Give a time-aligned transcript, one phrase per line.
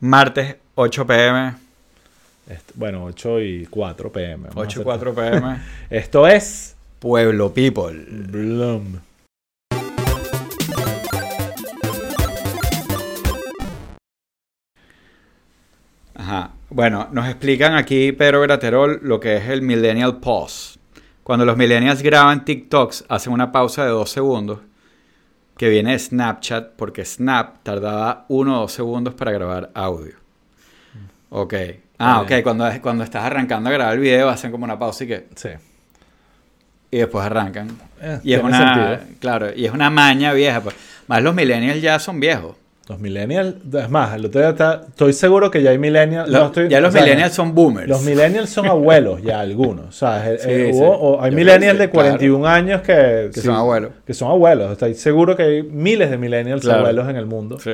[0.00, 1.54] Martes 8 pm.
[2.74, 4.48] Bueno, 8 y 4 pm.
[4.48, 5.60] vamos a 8 y hacer- 4 pm.
[5.90, 8.04] Esto es Pueblo People.
[8.08, 9.00] Bloom.
[16.14, 16.50] Ajá.
[16.70, 20.78] Bueno, nos explican aquí Pedro Graterol lo que es el Millennial Pause.
[21.22, 24.60] Cuando los millennials graban TikToks, hacen una pausa de dos segundos,
[25.60, 30.14] que viene de Snapchat, porque Snap tardaba uno o dos segundos para grabar audio.
[31.28, 31.52] Ok.
[31.98, 32.42] Ah, ok.
[32.42, 35.28] Cuando, cuando estás arrancando a grabar el video, hacen como una pausa y que...
[35.36, 35.50] Sí.
[36.90, 37.68] Y después arrancan.
[38.00, 38.56] Eh, Y es una...
[38.96, 39.18] sentido.
[39.20, 40.62] Claro, y es una maña vieja.
[40.62, 40.74] Pues.
[41.08, 42.56] Más los millennials ya son viejos.
[42.90, 46.28] Los millennials, es más, el otro día está- estoy seguro que ya hay millennials.
[46.28, 47.88] Lo- no estoy- ya los o sea, millennials son boomers.
[47.88, 49.86] Los millennials son abuelos ya algunos.
[49.86, 50.78] O sea, eh, Sí, eh, sí.
[50.78, 53.54] hubo- o hay Yo millennials creo de que sí, 41 años que, Que sí, son
[53.54, 53.92] abuelos.
[54.04, 54.72] Que son abuelos.
[54.72, 56.80] Estoy seguro que hay miles de millennials Claro.
[56.80, 57.58] abuelos en el mundo.
[57.60, 57.70] Sí.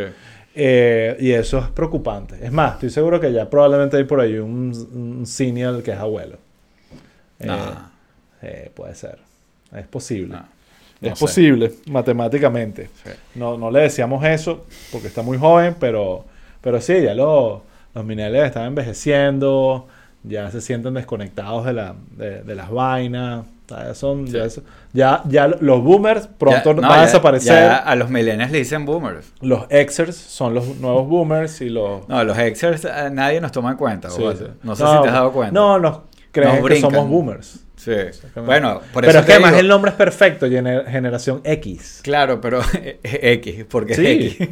[0.55, 2.37] Eh, y eso es preocupante.
[2.43, 5.99] Es más, estoy seguro que ya probablemente hay por ahí un, un senior que es
[5.99, 6.37] abuelo.
[7.41, 7.91] Eh, Ah.
[8.43, 9.19] eh, puede ser.
[9.75, 10.35] Es posible.
[10.37, 10.45] No,
[11.01, 11.25] no es sé.
[11.25, 12.91] posible, matemáticamente.
[13.05, 13.11] Sí.
[13.35, 16.25] No, no le decíamos eso porque está muy joven, pero,
[16.61, 17.63] pero sí, ya lo-
[17.95, 19.87] los millennials están envejeciendo,
[20.23, 23.45] ya se sienten desconectados de, la, de, de las vainas.
[23.45, 27.03] o sea, ya, son, ya, eso- ya, ya los boomers pronto Ya- no, van a
[27.03, 27.53] desaparecer.
[27.53, 29.33] ya a los millennials le dicen boomers.
[29.41, 32.09] Los Xers son los nuevos boomers y los...
[32.09, 34.09] No, los exers eh, nadie nos toma en cuenta.
[34.11, 34.45] Sí, sí.
[34.63, 35.53] No sé si te has dado cuenta.
[35.53, 36.01] No, nos
[36.33, 37.61] creen que somos boomers.
[37.87, 38.21] Sí.
[38.45, 42.01] Bueno, por pero eso es que además digo- el nombre es perfecto, gener- generación X.
[42.03, 42.61] Claro, pero
[43.03, 44.49] X, porque es Sí, X.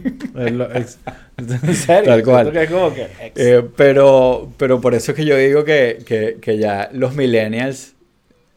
[0.52, 0.98] lo- es-
[1.36, 2.10] en serio.
[2.10, 2.52] Tal cual.
[2.52, 3.32] siento que es como que X.
[3.34, 7.94] Eh, pero, pero por eso es que yo digo que, que, que ya los millennials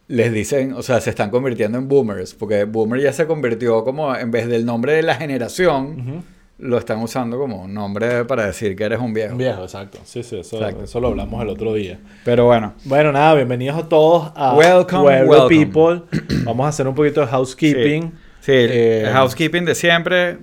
[0.08, 4.16] les dicen, o sea, se están convirtiendo en boomers, porque boomer ya se convirtió como,
[4.16, 6.24] en vez del nombre de la generación.
[6.60, 9.36] Lo están usando como un nombre para decir que eres un viejo.
[9.36, 10.00] Viejo, exacto.
[10.04, 12.00] Sí, sí, eso, eso lo hablamos el otro día.
[12.26, 15.66] Pero bueno, Bueno, nada, bienvenidos a todos a Welcome, welcome.
[15.66, 16.02] People.
[16.44, 18.12] Vamos a hacer un poquito de housekeeping.
[18.40, 20.40] sí, Eh, el housekeeping de siempre.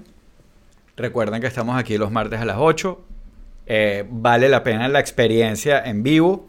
[0.96, 3.00] Recuerden que estamos aquí los martes a las 8.
[3.66, 6.46] Eh, vale la pena la experiencia en vivo.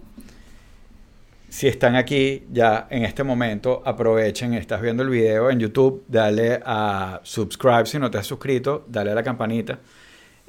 [1.55, 6.59] Si están aquí ya en este momento, aprovechen, estás viendo el video en YouTube, dale
[6.65, 9.79] a subscribe si no te has suscrito, dale a la campanita.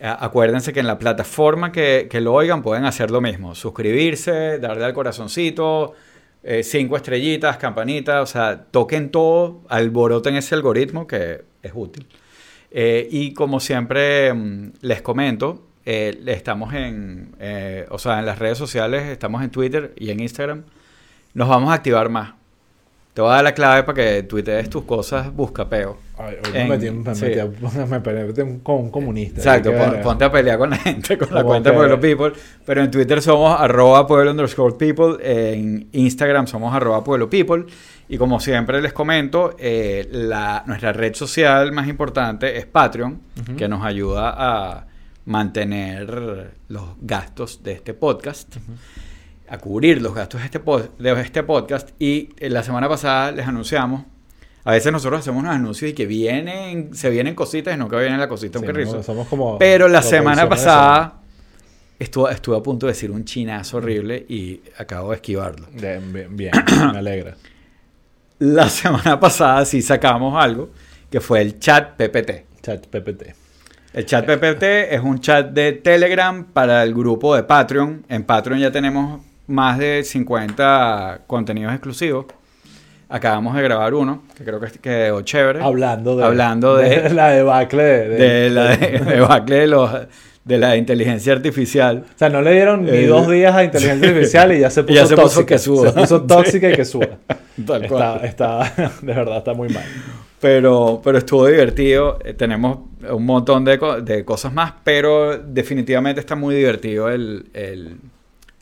[0.01, 4.85] Acuérdense que en la plataforma que, que lo oigan pueden hacer lo mismo, suscribirse, darle
[4.85, 5.95] al corazoncito,
[6.43, 12.09] eh, cinco estrellitas, campanita, o sea, toquen todo, alboroten ese algoritmo que es útil.
[12.73, 18.41] Eh, y como siempre mm, les comento, eh, estamos en, eh, o sea, en las
[18.41, 20.65] redes sociales, estamos en Twitter y en Instagram.
[21.37, 22.33] Nos vamos a activar más.
[23.13, 25.99] Te voy a dar la clave para que tuitees tus cosas buscapeo.
[26.19, 27.25] Ay, hoy me metí, me sí.
[27.27, 29.39] metí me con un comunista.
[29.41, 32.33] Exacto, pon- ponte a pelear con la gente, con la cuenta que- Pueblo People.
[32.65, 35.17] Pero en Twitter somos arroba pueblo underscore people.
[35.23, 37.67] En Instagram somos arroba pueblo people.
[38.09, 43.21] Y como siempre les comento, eh, la, nuestra red social más importante es Patreon,
[43.59, 44.87] que nos ayuda a
[45.25, 48.57] mantener los gastos de este podcast.
[49.49, 50.61] A cubrir los gastos de este,
[50.99, 51.91] de este podcast.
[51.99, 54.05] Y eh, la semana pasada les anunciamos.
[54.65, 58.19] A veces nosotros hacemos unos anuncios y que vienen, se vienen cositas y nunca viene
[58.19, 61.21] la cosita, Sí, no, somos como Pero la semana pasada
[61.99, 65.69] estuve, estuve a punto de decir un chinazo horrible y acabo de esquivarlo.
[65.71, 66.53] De- bien, bien,
[66.93, 67.37] me alegra.
[68.41, 70.71] La semana pasada sí sacamos algo
[71.11, 72.61] que fue el chat PPT.
[72.61, 73.35] Chat PPT.
[73.95, 78.05] El chat PPT es un chat de Telegram para el grupo de Patreon.
[78.09, 82.27] En Patreon ya tenemos más de 50 contenidos exclusivos.
[83.09, 85.63] Acabamos de grabar uno, que creo que quedó chévere.
[85.63, 89.91] Hablando de, Hablando de- la debacle de, de- de la de, debacle de, los,
[90.45, 92.05] de la inteligencia artificial.
[92.05, 94.83] O sea, no le dieron ni El- dos días a inteligencia artificial y ya se
[94.85, 95.47] puso ya se puso tóxica.
[95.55, 95.93] que suba.
[95.93, 97.09] Se puso tóxica y que suba.
[97.65, 98.25] Tal cual.
[98.25, 99.85] Está, está, de verdad, está muy mal.
[100.41, 102.19] Pero, pero estuvo divertido.
[102.25, 102.79] Eh, tenemos
[103.09, 107.99] un montón de, de cosas más, pero definitivamente está muy divertido el, el-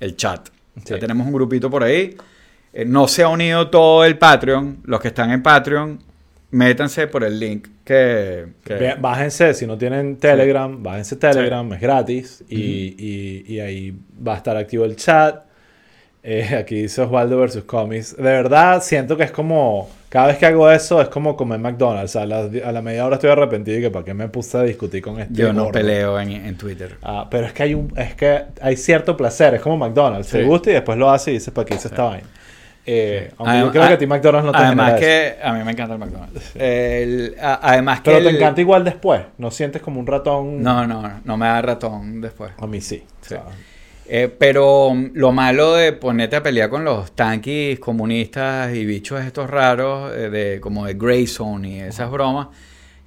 [0.00, 0.50] el chat.
[0.76, 1.00] Ya Sí.
[1.00, 2.16] tenemos un grupito por ahí.
[2.72, 4.78] Eh, no se ha unido todo el Patreon.
[4.84, 6.00] Los que están en Patreon,
[6.50, 8.46] métanse por el link que...
[8.64, 12.56] que- Bájense, si no tienen Telegram, bájense Telegram, es gratis y,
[12.98, 15.44] y- y ahí va a estar activo el chat.
[16.22, 18.16] Eh, aquí dice Osvaldo versus Comics.
[18.16, 22.14] De verdad, siento que es como, cada vez que hago eso es como comer McDonald's.
[22.14, 24.62] A la, a la media hora estoy arrepentido y que para qué me puse a
[24.62, 25.72] discutir con este Yo no gordo.
[25.72, 26.98] peleo en, en Twitter.
[27.02, 30.28] Ah, pero es que hay un, es que hay cierto placer, es como McDonald's.
[30.28, 30.38] Sí.
[30.38, 32.28] Te gusta y después lo hace y dices, ¿para qué hice esta vaina?
[32.86, 35.00] Eh, aunque Adem- yo creo que a ti McDonald's no te Además eso.
[35.00, 36.52] que a mí me encanta el McDonald's.
[36.54, 39.20] El- a- además que Pero te el- encanta igual después.
[39.38, 40.62] No sientes como un ratón.
[40.62, 42.52] No, no, no me da ratón después.
[42.56, 43.02] A mí sí.
[43.20, 43.34] Sí.
[43.34, 43.42] O sea,
[44.06, 49.24] Eh, pero mm, lo malo de ponerte a pelear con los tanquis comunistas y bichos
[49.24, 52.48] estos raros, eh, de, como de Grey Zone y esas bromas,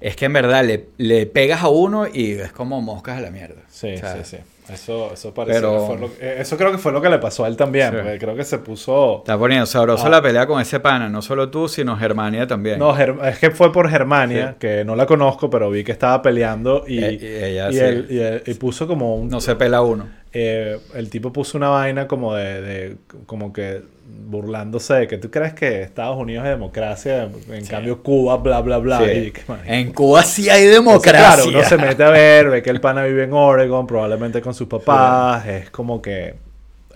[0.00, 3.30] es que en verdad le, le pegas a uno y es como moscas a la
[3.30, 3.62] mierda.
[3.68, 4.36] sí, sí, sí.
[4.72, 7.18] Eso, eso parece pero- que fue lo, eh, eso creo que fue lo que le
[7.18, 7.90] pasó a él también.
[7.90, 7.96] Sí.
[7.96, 9.18] Porque creo que se puso.
[9.18, 10.10] Está poniendo sabroso Ah.
[10.10, 12.78] la pelea con ese pana, no solo tú, sino Germania también.
[12.78, 14.56] No, Ger- es que fue por Germania, Sí.
[14.60, 17.78] que no la conozco, pero vi que estaba peleando y, Eh, y ella y sí.
[17.80, 19.28] él- y él- y puso como un...
[19.28, 20.06] No se pela uno.
[20.34, 23.80] eh, el tipo puso una vaina como de, de- como que
[24.10, 28.78] burlándose de que tú crees que Estados Unidos es democracia, en cambio Cuba, bla, bla,
[28.78, 28.98] bla.
[29.00, 29.32] Sí.
[29.32, 31.34] que, En Cuba sí hay Entonces, democracia.
[31.44, 34.54] Claro, uno se mete a ver, ve que el pana vive en Oregon, probablemente con
[34.54, 36.34] sus papás, es como que...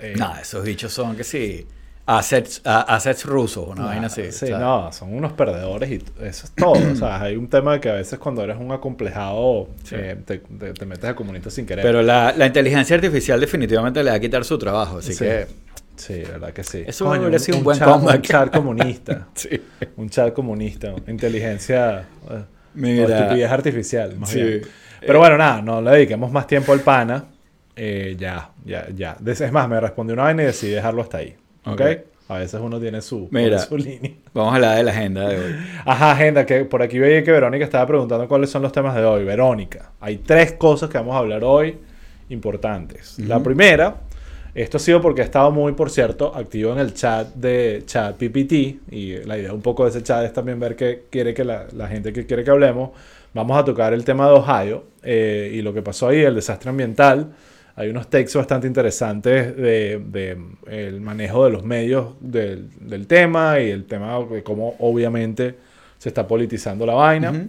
[0.00, 1.67] eh, No, esos bichos son que sí.
[2.05, 4.32] Assets, a- assets rusos, una vaina así.
[4.32, 6.73] Sí, o sea, no, son unos perdedores y eso es todo.
[6.73, 9.94] o sea, hay un tema de que a veces cuando eres un acomplejado Sí.
[9.97, 11.85] eh, te, te- te metes a comunista sin querer.
[11.85, 15.20] Pero la, la inteligencia artificial definitivamente le va a quitar su trabajo, así Sí.
[15.25, 15.47] que...
[15.97, 16.85] Sí, verdad que sí.
[16.87, 18.17] Eso hubiera sido un buen chat, comeback.
[18.17, 19.29] Un chat comunista.
[19.35, 19.49] Sí.
[19.97, 20.94] un chat comunista.
[21.06, 22.00] Inteligencia.
[22.31, 22.43] eh,
[22.75, 23.19] Mira.
[23.19, 24.17] estupidez artificial.
[24.17, 24.43] Más Sí.
[24.43, 24.62] bien.
[25.00, 27.25] Pero bueno, nada, no le dediquemos más tiempo al pana.
[27.77, 29.17] Eh, ya, ya, ya.
[29.27, 31.35] Es más, me respondió una vaina y decidí dejarlo hasta ahí.
[31.65, 31.81] ¿Ok?
[31.81, 31.83] Ok.
[32.29, 33.59] A veces uno tiene su, Mira.
[33.59, 34.12] su línea.
[34.33, 35.56] Vamos a hablar de la agenda de hoy.
[35.85, 39.05] Ajá, agenda, que por aquí veía que Verónica estaba preguntando cuáles son los temas de
[39.05, 39.25] hoy.
[39.25, 41.77] Verónica, hay tres cosas que vamos a hablar hoy
[42.31, 43.19] importantes.
[43.19, 43.44] La Ujú.
[43.44, 43.97] primera,
[44.54, 48.16] esto ha sido porque he estado muy, por cierto, activo en el chat de chat
[48.16, 51.44] PPT y la idea un poco de ese chat es también ver qué quiere que
[51.44, 52.90] la, la gente que quiere que hablemos.
[53.34, 56.69] Vamos a tocar el tema de Ohio eh, y lo que pasó ahí, el desastre
[56.69, 57.32] ambiental.
[57.76, 63.58] Hay unos textos bastante interesantes de, de, el manejo de los medios del, del tema
[63.58, 65.55] y el tema de cómo obviamente
[65.96, 67.31] se está politizando la vaina.
[67.31, 67.48] Ujú.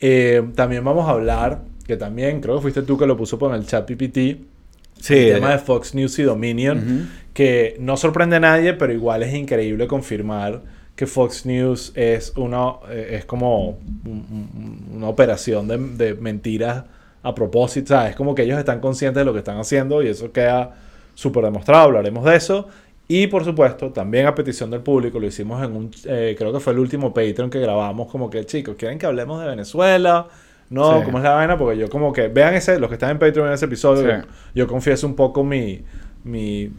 [0.00, 3.52] Eh, también vamos a hablar, que también creo que fuiste tú que lo puso por
[3.52, 4.55] el chat PPT,
[5.00, 5.14] Sí.
[5.14, 9.34] el tema de Fox News y Dominion, que no sorprende a nadie, pero igual es
[9.34, 10.62] increíble confirmar
[10.96, 16.84] que Fox News es una eh, es como un- un- una operación de, de mentiras
[17.22, 18.10] a propósito, ¿sabes?
[18.10, 20.74] Es como que ellos están conscientes de lo que están haciendo y eso queda
[21.14, 22.68] súper demostrado, hablaremos de eso.
[23.08, 26.58] Y por supuesto, también a petición del público, lo hicimos en un, eh, creo que
[26.60, 30.26] fue el último Patreon que grabamos, como que chicos, ¿quieren que hablemos de Venezuela?
[30.70, 31.04] No, Sí.
[31.04, 31.56] ¿cómo es la vaina?
[31.56, 34.26] Porque yo como que, vean ese, los que están en Patreon en ese episodio, Sí.
[34.54, 35.82] yo confieso un poco mi,
[36.24, 36.70] mi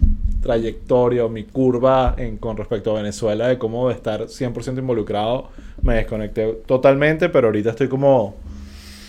[0.41, 5.49] trayectoria o mi curva en, con respecto a Venezuela, de cómo de estar 100% involucrado,
[5.81, 8.35] me desconecté totalmente, pero ahorita estoy como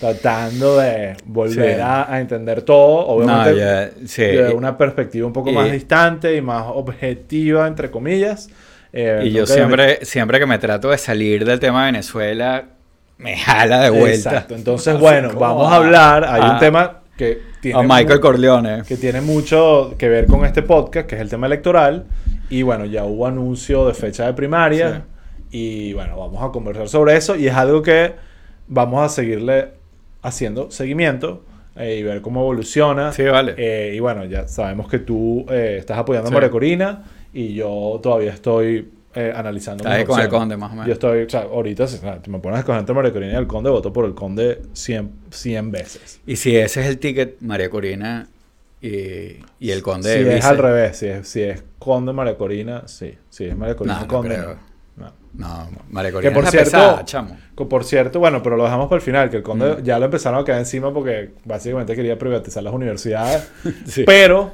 [0.01, 1.81] tratando de volver Sí.
[1.83, 4.23] a, a entender todo, obviamente No, sí.
[4.23, 8.49] de una perspectiva un poco y- más distante y más objetiva, entre comillas.
[8.93, 12.65] Eh, Y yo siempre, siempre que me trato de salir del tema de Venezuela,
[13.19, 14.31] me jala de vuelta.
[14.31, 14.55] Exacto.
[14.55, 15.73] Entonces, bueno, ¿Cómo vamos va?
[15.73, 16.25] a hablar.
[16.25, 18.83] Hay un tema que tiene A Michael Corleone.
[18.87, 22.07] que tiene mucho que ver con este podcast, que es el tema electoral.
[22.49, 25.05] Y bueno, ya hubo anuncio de fecha de primaria.
[25.51, 27.35] Y bueno, vamos a conversar sobre eso.
[27.37, 28.15] Y es algo que
[28.69, 29.71] vamos a seguirle
[30.23, 31.43] haciendo seguimiento
[31.77, 33.13] eh, y ver cómo evoluciona.
[33.13, 33.55] Sí, vale.
[33.57, 36.33] Eh, y bueno, ya sabemos que tú eh, estás apoyando a.
[36.33, 38.89] María Corina y yo todavía estoy
[39.19, 39.85] eh, analizando.
[39.85, 40.87] Estás con el conde, más o menos.
[40.87, 41.99] Yo estoy, o sea, ahorita, si
[42.31, 45.71] me pones escoger entre María Corina y el conde, voto por el conde 100, 100
[45.71, 46.21] veces.
[46.27, 48.29] Y si ese es el ticket, María Corina
[48.81, 52.85] y, y el conde si es al revés, si es, si es conde María Corina,
[52.87, 53.15] sí.
[53.29, 54.35] Si es María Corina No, no conde.
[54.37, 54.57] creo.
[54.97, 55.13] no.
[55.35, 57.37] No, María Corina Que por es cierto, pesada, chamo.
[57.69, 59.83] Por cierto, bueno, pero lo dejamos para el final, que el conde Mm.
[59.83, 63.51] ya lo empezaron a caer encima porque básicamente quería privatizar las universidades.
[63.87, 64.05] Sí.
[64.07, 64.53] Pero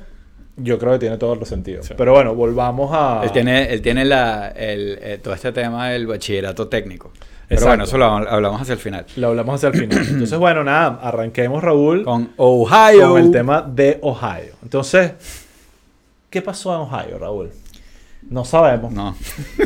[0.56, 1.86] yo creo que tiene todos los sentidos.
[1.86, 1.94] Sí.
[1.96, 3.22] Pero bueno, volvamos a...
[3.24, 7.12] Él tiene, él tiene la, el, eh, todo este tema del bachillerato técnico.
[7.48, 9.04] Pero bueno, eso lo hablamos hacia el final.
[9.16, 9.98] Lo hablamos hacia el final.
[10.08, 13.18] Entonces, bueno, nada, arranquemos, Raúl, con, Con Ohio.
[13.18, 14.54] el tema de Ohio.
[14.62, 15.12] Entonces,
[16.30, 17.50] ¿qué pasó en Ohio, Raúl?
[18.30, 18.92] No sabemos.
[18.92, 19.14] No,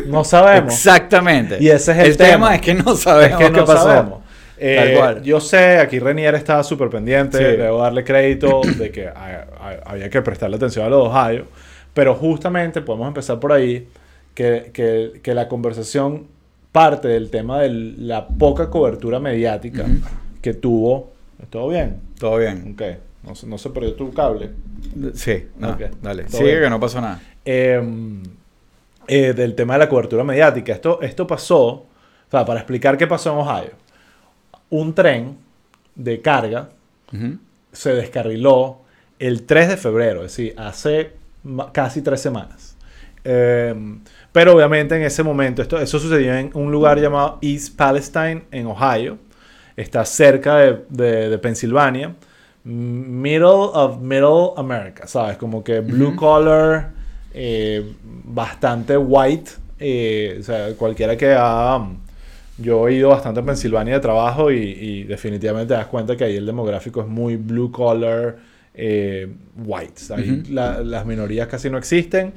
[0.07, 0.23] No.
[0.25, 0.73] sabemos.
[0.73, 1.57] Exactamente.
[1.61, 2.31] Y ese es el tema.
[2.49, 2.55] tema.
[2.55, 3.83] es que no sabemos Es que qué no pasó.
[3.83, 4.19] sabemos.
[4.59, 5.21] Eh, cual.
[5.23, 7.43] Yo sé, aquí Renier estaba súper pendiente, Sí.
[7.57, 11.45] debo darle crédito de que ha- ha- había que prestarle atención a los Ohio,
[11.93, 13.87] pero justamente podemos empezar por ahí,
[14.33, 16.27] que, que- que la conversación
[16.71, 19.93] parte del tema de la poca cobertura mediática Ujú.
[20.41, 21.11] que tuvo.
[21.49, 21.97] ¿Todo bien?
[22.19, 22.73] Todo bien.
[22.75, 22.81] Ok,
[23.27, 24.49] no, se- no se perdió tu cable.
[25.13, 25.81] Sí, no, Ok.
[26.01, 26.27] dale.
[26.27, 26.63] Sigue bien.
[26.63, 27.19] que no pasó nada.
[27.45, 27.81] Eh,
[29.07, 30.73] eh, del tema de la cobertura mediática.
[30.73, 31.85] Esto, esto pasó, o
[32.29, 33.71] sea, para explicar qué pasó en Ohio.
[34.69, 35.37] Un tren
[35.95, 36.69] de carga
[37.71, 38.79] se descarriló
[39.19, 41.13] el 3 de febrero, es decir, hace
[41.73, 42.77] casi tres semanas.
[43.23, 43.73] Eh,
[44.31, 48.67] Pero obviamente en ese momento, esto, eso sucedió en un lugar llamado East Palestine, en
[48.67, 49.17] Ohio.
[49.75, 52.15] Está cerca de, de, de Pensilvania.
[52.63, 55.37] Middle of Middle America, ¿sabes?
[55.37, 56.91] Como que blue collar,
[57.33, 59.51] eh, bastante white.
[59.79, 61.79] eh, o sea, cualquiera que ha...
[62.61, 66.23] Yo he ido bastante a Pensilvania de trabajo y, y definitivamente te das cuenta que
[66.25, 68.37] ahí el demográfico es muy blue collar,
[68.73, 70.01] eh, white.
[70.13, 72.33] Ahí la- las minorías casi no existen.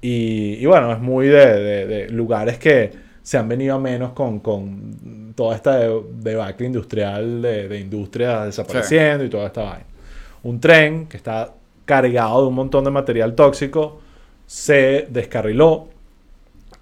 [0.00, 2.90] Y, y bueno, es muy de, de- de lugares que
[3.22, 8.46] se han venido a menos con, con toda esta de- debacle industrial de, de industrias
[8.46, 9.84] desapareciendo y toda esta vaina.
[10.44, 11.52] Un tren que está
[11.84, 14.00] cargado de un montón de material tóxico
[14.46, 15.88] se descarriló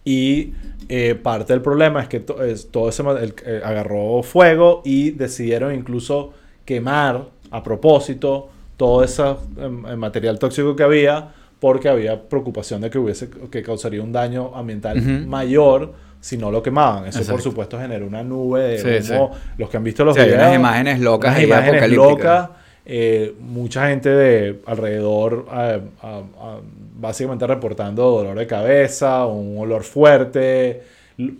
[0.04, 0.52] y
[0.88, 5.12] eh, parte del problema es que to- es- todo ese el- eh, agarró fuego y
[5.12, 6.32] decidieron incluso
[6.64, 9.22] quemar a propósito todo ese
[9.58, 11.28] em, em, material tóxico que había
[11.60, 16.62] porque había preocupación de que hubiese que causaría un daño ambiental mayor si no lo
[16.62, 17.06] quemaban.
[17.06, 19.30] Eso por supuesto generó una nube de Sí, humo.
[19.56, 22.50] Los que han visto los Sí, hay unas imágenes locas unas imágenes locas.
[22.86, 26.60] Eh, mucha gente de alrededor eh, a- a-
[27.04, 30.82] básicamente reportando dolor de cabeza, un olor fuerte,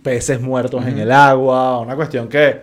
[0.03, 2.61] peces muertos en el agua, una cuestión que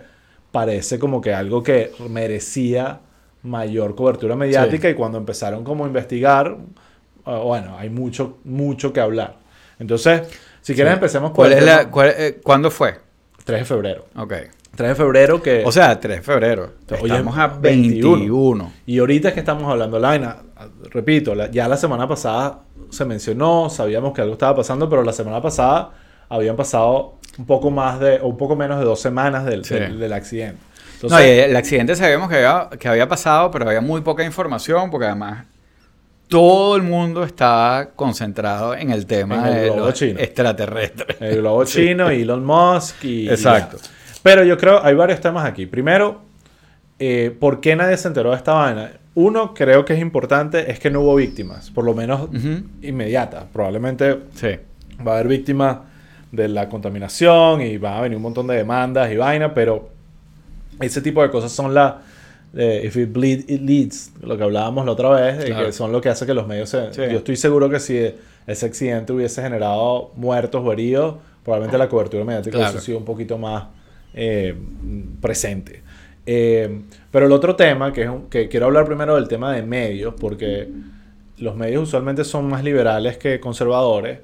[0.51, 2.99] parece como que algo que merecía
[3.43, 6.55] mayor cobertura mediática y cuando empezaron como a investigar,
[7.25, 9.35] ah, bueno, hay mucho, mucho que hablar.
[9.79, 10.21] Entonces,
[10.61, 10.95] si quieres Sí.
[10.95, 12.95] empecemos por ¿Cuál es la, cuál- eh, ¿Cuándo fue?
[13.43, 14.05] 3 de febrero.
[14.15, 14.33] Ok.
[14.75, 15.63] 3 de febrero que...
[15.65, 16.71] O sea, 3 de febrero.
[17.01, 18.17] Hoy Estamos es a 21.
[18.17, 18.71] 21.
[18.85, 20.37] Y ahorita es que estamos hablando de la vaina,
[20.91, 25.13] repito, la- ya la semana pasada se mencionó, sabíamos que algo estaba pasando, pero la
[25.13, 25.91] semana pasada
[26.29, 29.73] habían pasado un poco más de, o un poco menos de dos semanas del, Sí.
[29.75, 30.59] del, del accidente.
[31.09, 34.89] No, y el accidente sabíamos que había, que había pasado, pero había muy poca información
[34.89, 35.45] porque además
[36.29, 40.19] todo el mundo estaba concentrado en el tema En el de globo los chino.
[40.19, 41.17] extraterrestres.
[41.19, 43.29] el globo chino, Elon Musk y...
[43.29, 43.77] Exacto.
[44.23, 45.65] Pero yo creo, hay varios temas aquí.
[45.65, 46.21] Primero,
[46.97, 48.91] eh, ¿por qué nadie se enteró de esta vaina?
[49.15, 52.63] Uno, creo que es importante, es que no hubo víctimas, por lo menos Ujú.
[52.81, 53.45] inmediatas.
[53.53, 54.47] Probablemente Sí.
[55.05, 55.77] va a haber víctimas
[56.31, 59.89] de la contaminación y va a venir un montón de demandas y vaina, pero
[60.79, 62.01] ese tipo de cosas son la
[62.55, 65.65] eh, if it bleed it leads, lo que hablábamos la otra vez, Claro.
[65.65, 66.93] que son lo que hace que los medios se...
[66.93, 67.01] Sí.
[67.11, 68.13] Yo estoy seguro que si
[68.45, 72.71] ese accidente hubiese generado muertos o heridos, probablemente la cobertura mediática Claro.
[72.71, 73.65] hubiese sido un poquito más
[74.15, 74.55] eh,
[75.19, 75.81] presente.
[76.25, 79.61] Eh, pero el otro tema, que, es un- que quiero hablar primero del tema de
[79.63, 80.69] medios, porque
[81.37, 84.19] los medios usualmente son más liberales que conservadores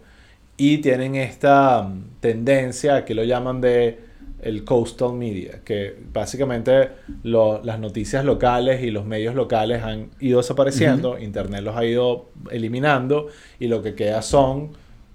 [0.58, 4.08] y tienen esta mm, tendencia, aquí lo llaman de
[4.42, 6.88] el coastal media, que básicamente
[7.24, 12.30] lo- las noticias locales y los medios locales han ido desapareciendo, Internet los ha ido
[12.50, 13.28] eliminando
[13.60, 14.70] y lo que queda son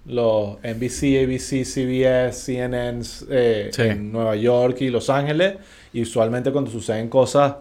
[0.06, 3.00] los NBC, ABC, CBS, CNN
[3.30, 3.82] eh, Sí.
[3.82, 5.54] en Nueva York y Los Ángeles
[5.94, 7.54] y usualmente cuando suceden cosas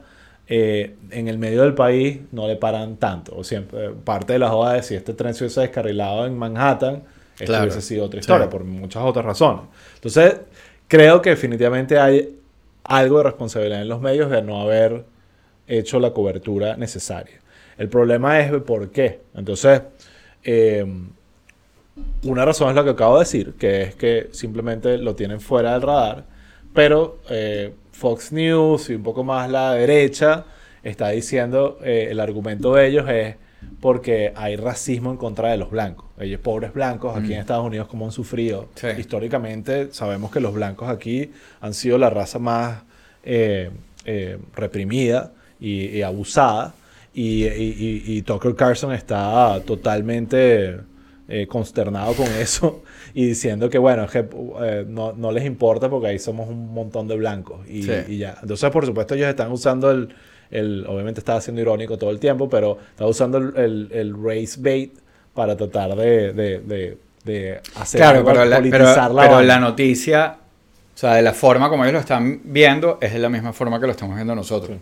[0.48, 3.34] eh, en el medio del país no le paran tanto.
[3.38, 7.04] O siempre, parte de la joda de si este tren se hubiese descarrilado en Manhattan,
[7.36, 7.64] esto Claro.
[7.64, 8.26] hubiese sido otra Sí.
[8.26, 9.62] historia, por muchas otras razones.
[9.96, 10.36] Entonces,
[10.90, 12.38] creo que definitivamente hay
[12.84, 15.06] algo de responsabilidad en los medios de no haber
[15.68, 17.40] hecho la cobertura necesaria.
[17.78, 19.22] El problema es por qué.
[19.34, 19.82] Entonces,
[20.44, 20.86] eh,
[22.24, 25.74] una razón es lo que acabo de decir, que es que simplemente lo tienen fuera
[25.74, 26.26] del radar,
[26.74, 30.46] pero eh, Fox News y un poco más la derecha
[30.84, 33.36] está diciendo, eh, el argumento de ellos es
[33.80, 36.06] porque hay racismo en contra de los blancos.
[36.20, 38.68] Ellos, pobres blancos, aquí en Estados Unidos, como han sufrido.
[38.76, 38.88] Sí.
[38.98, 41.32] Históricamente, sabemos que los blancos aquí
[41.62, 42.84] han sido la raza más
[43.24, 43.72] eh,
[44.06, 45.32] eh, reprimida
[45.62, 46.74] y, y abusada.
[47.14, 50.80] Y, y- y- y Tucker Carlson está totalmente
[51.30, 52.84] eh, consternado con eso
[53.14, 54.26] y diciendo que, bueno, es que,
[54.62, 57.92] eh, no, no les importa porque ahí somos un montón de blancos y, Sí.
[58.08, 58.38] y ya.
[58.42, 60.10] Entonces, por supuesto, ellos están usando el,
[60.52, 64.58] el- obviamente estaba siendo irónico todo el tiempo, pero está usando el, el- el race
[64.60, 64.94] bait
[65.34, 69.42] para tratar de, de, de- de hacer Claro, algo, pero la, pero, politizar la pero
[69.42, 70.38] la noticia,
[70.94, 73.80] o sea, de la forma como ellos lo están viendo, es de la misma forma
[73.80, 74.78] que lo estamos viendo nosotros.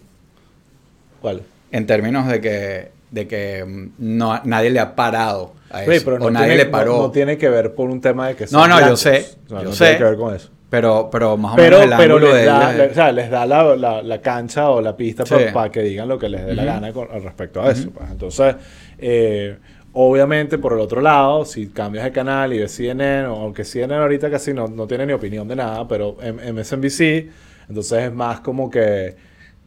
[1.22, 1.44] ¿Cuál?
[1.72, 5.92] En términos de que, de que mm, no, nadie le ha parado a eso.
[5.92, 6.96] Sí, pero no o nadie tiene, le paró.
[6.98, 9.00] No, no tiene que ver por un tema de que No, no, yo blancos.
[9.02, 9.84] sé, O sea, yo no sé.
[9.86, 10.50] tiene que ver con eso.
[10.70, 13.12] pero, pero más o Pero, menos el pero ángulo les, de da, le- o sea,
[13.12, 15.36] les da la, la- la cancha o la pista Sí.
[15.54, 16.72] para que digan lo que les dé la Ujú.
[16.72, 17.92] gana con, al respecto a eso.
[17.92, 18.10] pues.
[18.10, 18.56] Entonces,
[18.98, 19.58] eh,
[19.94, 24.02] obviamente, por el otro lado, si cambias de canal y de CNN, o aunque CNN
[24.02, 27.30] ahorita casi no, no tiene ni opinión de nada, pero M- MSNBC,
[27.68, 29.16] entonces es más como que...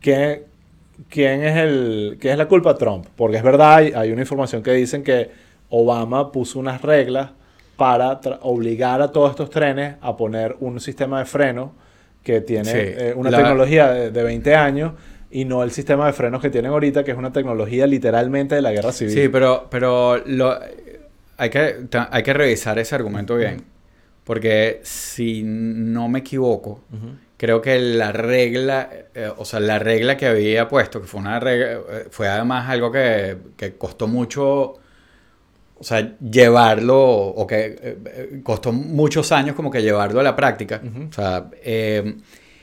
[0.01, 0.43] ¿quién,
[1.09, 3.07] quién es el quién es la culpa Trump?
[3.17, 5.31] Porque es verdad, hay, hay una información que dicen que
[5.69, 7.31] Obama puso unas reglas
[7.77, 11.73] para obligar a todos estos trenes a poner un sistema de freno
[12.23, 14.93] que tiene Sí, eh, una la- tecnología de, de 20 años
[15.31, 18.63] y no el sistema de frenos que tienen ahorita, que es una tecnología literalmente de
[18.63, 19.13] la guerra civil.
[19.13, 20.57] Sí, pero, pero lo,
[21.37, 21.75] hay, que,
[22.11, 23.63] hay que revisar ese argumento bien.
[24.23, 26.81] Porque si no me equivoco.
[27.37, 31.41] Creo que la regla, eh, o sea, la regla que había puesto, que fue una
[31.41, 34.79] regla, eh, fue además algo que, que costó mucho,
[35.79, 40.81] o sea, llevarlo, o que eh, costó muchos años como que llevarlo a la práctica.
[41.11, 42.17] O sea, eh,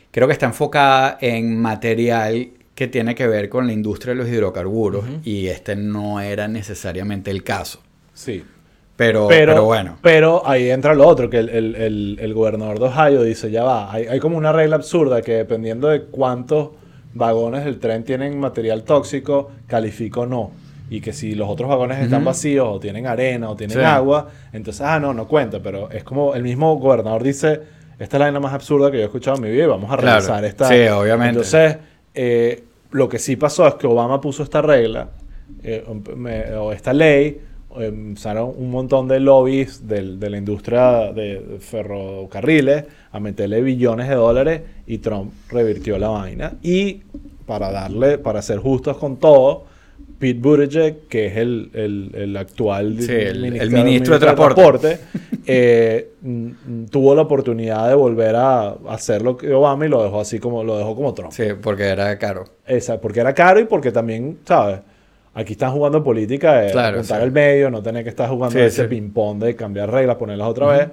[0.10, 4.30] creo que está enfocada en material que tiene que ver con la industria de los
[4.30, 7.84] hidrocarburos y este no era necesariamente el caso.
[8.14, 8.44] Sí.
[9.02, 9.98] Pero, Pero, pero, bueno.
[10.04, 13.64] pero ahí entra lo otro, que el, el- el- el gobernador de Ohio dice, ya
[13.64, 16.70] va, hay, hay como una regla absurda que dependiendo de cuántos
[17.16, 20.52] vagones del tren tienen material tóxico, califica o no.
[20.92, 23.84] Y que si los otros vagones están vacíos o tienen arena o tienen Sí.
[23.84, 25.60] agua, entonces, ah, no, no cuenta.
[25.64, 27.60] Pero es como el mismo gobernador dice,
[27.98, 29.90] esta es la vaina más absurda que yo he escuchado en mi vida y vamos
[29.92, 30.18] a Claro.
[30.20, 30.68] revisar esta.
[30.68, 31.30] Sí, obviamente.
[31.30, 31.78] Entonces,
[32.14, 35.10] eh, lo que sí pasó es que Obama puso esta regla
[35.64, 35.84] eh,
[36.16, 37.40] me- o esta ley,
[37.80, 44.08] eh, usaron un montón de lobbies del- de la industria de ferrocarriles a meterle billones
[44.10, 46.54] de dólares y Trump revirtió la vaina.
[46.62, 47.02] Y
[47.46, 49.66] para darle, para ser justos con todo,
[50.20, 55.00] Pete Buttigieg, que es el, el- el actual Sí, el- ministro, ministro de Transporte.
[55.48, 60.04] eh, mm, mm, tuvo la oportunidad de volver a hacer lo que Obama y lo
[60.04, 61.32] dejó así como lo dejó como Trump.
[61.32, 62.44] Sí, porque era caro.
[62.68, 64.82] Esa, porque era caro y porque también, ¿sabes?
[65.34, 67.24] Aquí están jugando política de Claro, apuntar sí.
[67.24, 68.88] al medio, no tener que estar jugando Sí, ese sí.
[68.90, 70.90] ping-pong de cambiar reglas, ponerlas otra vez.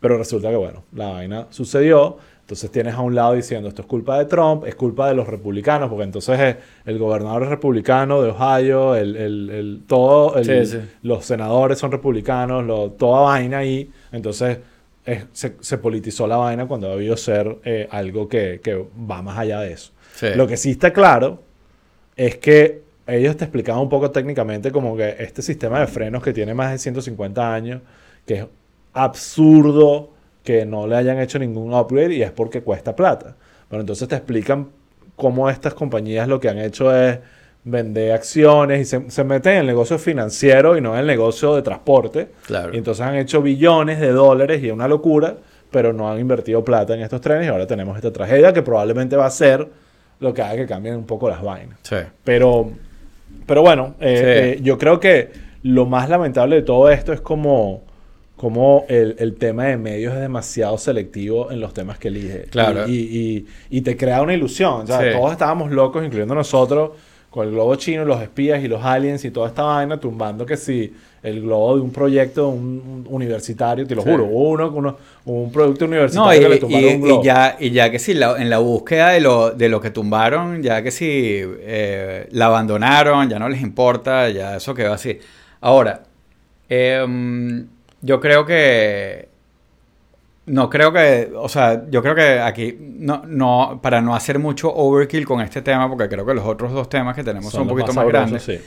[0.00, 2.18] Pero resulta que, bueno, la vaina sucedió.
[2.40, 5.26] Entonces tienes a un lado diciendo esto es culpa de Trump, es culpa de los
[5.26, 10.44] republicanos, porque entonces eh, el gobernador es republicano de Ohio, el, el- el- todo, el-
[10.66, 10.78] Sí, sí.
[11.02, 13.90] los senadores son republicanos, lo- toda vaina ahí.
[14.12, 14.58] Entonces
[15.04, 18.74] es- se, se politizó la vaina cuando debió ser eh, algo que, que
[19.10, 19.90] va más allá de eso.
[20.14, 20.26] Sí.
[20.36, 21.42] Lo que sí está claro
[22.16, 26.32] es que ellos te explicaban un poco técnicamente como que este sistema de frenos que
[26.32, 27.82] tiene más de 150 años,
[28.24, 28.46] que es
[28.92, 30.10] absurdo
[30.42, 33.36] que no le hayan hecho ningún upgrade y es porque cuesta plata.
[33.68, 34.68] Pero entonces te explican
[35.14, 37.18] cómo estas compañías lo que han hecho es
[37.64, 41.54] vender acciones y se, se meten en el negocio financiero y no en el negocio
[41.54, 42.28] de transporte.
[42.46, 42.72] Claro.
[42.72, 45.36] Y entonces han hecho billones de dólares y es una locura,
[45.70, 49.16] pero no han invertido plata en estos trenes y ahora tenemos esta tragedia que probablemente
[49.16, 49.68] va a ser
[50.20, 51.78] lo que haga que cambien un poco las vainas.
[51.82, 51.96] Sí.
[52.24, 52.70] Pero,
[53.46, 54.60] pero bueno, eh, Sí.
[54.60, 55.30] eh, yo creo que
[55.62, 57.82] lo más lamentable de todo esto es como,
[58.36, 62.42] como el, el tema de medios es demasiado selectivo en los temas que elige.
[62.50, 62.86] Claro.
[62.86, 63.36] Y, y-
[63.70, 64.82] y- y te crea una ilusión.
[64.82, 65.06] O sea, Sí.
[65.16, 66.90] Todos estábamos locos, incluyendo nosotros,
[67.30, 70.56] con el globo chino, los espías y los aliens y toda esta vaina, tumbando que
[70.56, 70.92] si
[71.26, 74.08] el globo de un proyecto un, un universitario, te lo Sí.
[74.10, 77.20] juro, uno, uno, un producto No, universitario y, que le tumbaron y- un globo.
[77.22, 79.90] y ya, y ya que sí, la- en la búsqueda de lo, de lo que
[79.90, 85.18] tumbaron, ya que sí, eh, la abandonaron, ya no les importa, ya eso quedó así.
[85.60, 86.02] Ahora,
[86.68, 87.66] em,
[88.02, 89.28] yo creo que...
[90.46, 94.72] No creo que, o sea, yo creo que aquí, no, no, para no hacer mucho
[94.72, 97.68] overkill con este tema, porque creo que los otros dos temas que tenemos son, un
[97.68, 98.60] poquito más, grandes, sí.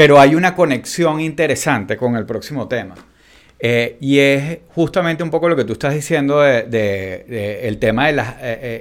[0.00, 2.94] Pero hay una conexión interesante con el próximo tema.
[3.58, 7.78] Eh, y es justamente un poco lo que tú estás diciendo de, de- de el
[7.78, 8.18] tema del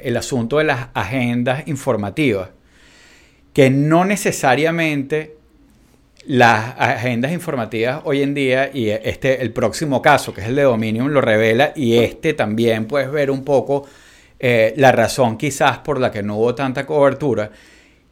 [0.01, 2.51] el asunto de las agendas informativas.
[3.51, 5.35] Que no necesariamente
[6.25, 10.61] las agendas informativas hoy en día, y este, el próximo caso, que es el de
[10.63, 13.85] Dominion, lo revela, y este también puedes ver un poco
[14.39, 17.51] eh, la razón quizás por la que no hubo tanta cobertura,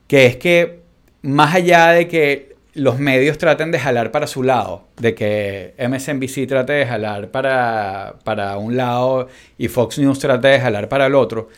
[0.08, 0.82] que es que
[1.22, 6.48] más allá de que los medios traten de jalar para su lado, de que MSNBC
[6.48, 11.16] trate de jalar para, para un lado y Fox News trate de jalar para el
[11.16, 11.50] otro,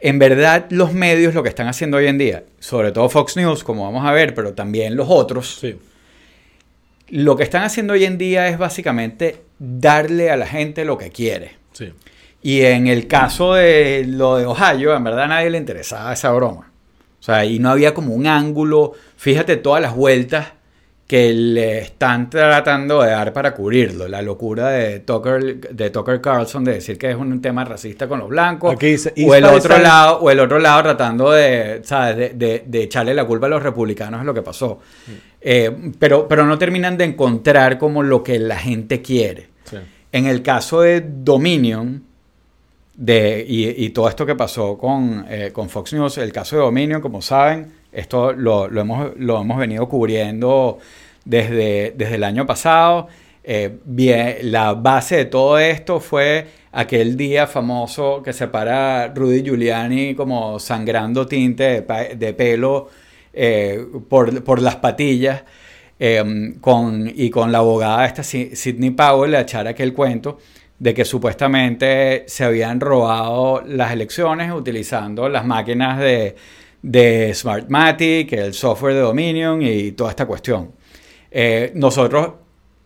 [0.00, 3.62] en verdad los medios lo que están haciendo hoy en día, sobre todo Fox News,
[3.62, 5.76] como vamos a ver, pero también los otros, Sí.
[7.10, 11.10] lo que están haciendo hoy en día es básicamente darle a la gente lo que
[11.10, 11.52] quiere.
[11.72, 11.92] Sí.
[12.42, 16.30] Y en el caso de lo de Ohio, en verdad a nadie le interesaba esa
[16.32, 16.70] broma.
[17.20, 18.92] O sea, y no había como un ángulo.
[19.16, 20.52] Fíjate todas las vueltas
[21.06, 24.08] que le están tratando de dar para cubrirlo.
[24.08, 28.18] La locura de Tucker, de Tucker Carlson de decir que es un tema racista con
[28.18, 28.74] los blancos.
[28.74, 32.16] Aquí dice, o el otro lado, o el otro lado tratando de, ¿sabes?
[32.16, 34.80] De, de- de echarle la culpa a los republicanos de lo que pasó.
[35.40, 39.48] Eh, pero, pero no terminan de encontrar como lo que la gente quiere.
[39.64, 39.78] Sí.
[40.12, 42.02] En el caso de Dominion,
[42.98, 47.00] de, y, todo esto que pasó con, eh, con Fox News, el caso de Dominion,
[47.00, 50.78] como saben, esto lo, lo hemos, lo hemos venido cubriendo
[51.24, 53.06] desde, desde el año pasado.
[53.44, 53.78] eh,
[54.42, 61.26] la base de todo esto fue aquel día famoso que separa Rudy Giuliani como sangrando
[61.26, 61.82] tinte
[62.16, 62.88] de, pelo
[63.32, 65.44] eh, por, por las patillas
[66.60, 70.38] con, y con la abogada esta Si- Sidney Powell a echar aquel cuento
[70.78, 76.36] de que supuestamente se habían robado las elecciones utilizando las máquinas de,
[76.82, 80.72] de Smartmatic, el software de Dominion y toda esta cuestión.
[81.30, 82.30] Eh, nosotros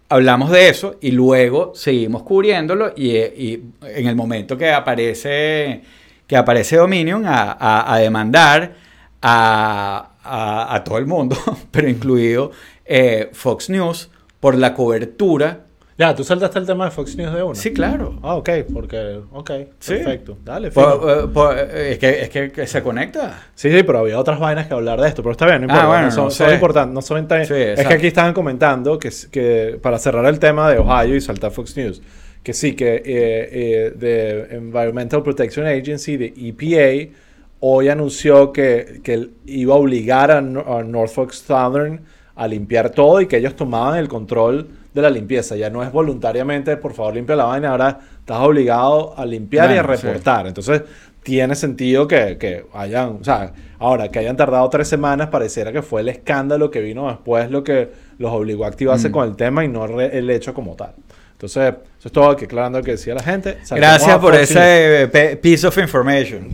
[0.09, 5.83] hablamos de eso y luego seguimos cubriéndolo y, en el momento que aparece,
[6.26, 8.74] que aparece Dominion a, demandar
[9.20, 11.37] a, a- a todo el mundo,
[11.70, 12.50] pero incluido
[12.85, 15.66] eh, Fox News, por la cobertura.
[15.98, 17.55] Ya, tú saltaste el tema de Fox News de uno.
[17.55, 18.18] Sí, claro.
[18.22, 19.20] Ah, ok, porque.
[19.33, 19.94] Ok, Sí.
[19.94, 20.38] perfecto.
[20.42, 20.70] Dale.
[20.70, 23.38] Por- eh, por- eh, es, que, es que- se conecta.
[23.55, 25.76] Sí, sí, pero había otras vainas que hablar de esto, pero está bien, no Ah,
[25.76, 25.87] importa.
[25.88, 26.55] bueno, no son, no son sé.
[26.55, 30.70] importantes, no son Sí, es que aquí estaban comentando que, que para cerrar el tema
[30.70, 32.00] de Ohio y saltar Fox News,
[32.42, 37.12] que sí, que eh, eh, de Environmental Protection Agency, de EPA,
[37.61, 42.00] hoy anunció que, que iba a obligar a, a Norfolk Southern
[42.35, 45.57] a limpiar todo y que ellos tomaban el control de la limpieza.
[45.57, 49.78] Ya no es voluntariamente, por favor, limpia la vaina, ahora estás obligado a limpiar y
[49.78, 50.07] a Bueno, sí.
[50.07, 50.46] reportar.
[50.46, 50.83] Entonces,
[51.22, 55.81] tiene sentido que, que hayan, o sea, ahora que hayan tardado tres semanas, pareciera que
[55.83, 59.12] fue el escándalo que vino después lo que los obligó a activarse Mm.
[59.12, 60.94] con el tema y no re- el hecho como tal.
[61.33, 63.59] Entonces, eso es todo aquí aclarando lo que decía la gente.
[63.70, 66.48] Gracias por ese eh, piece of information.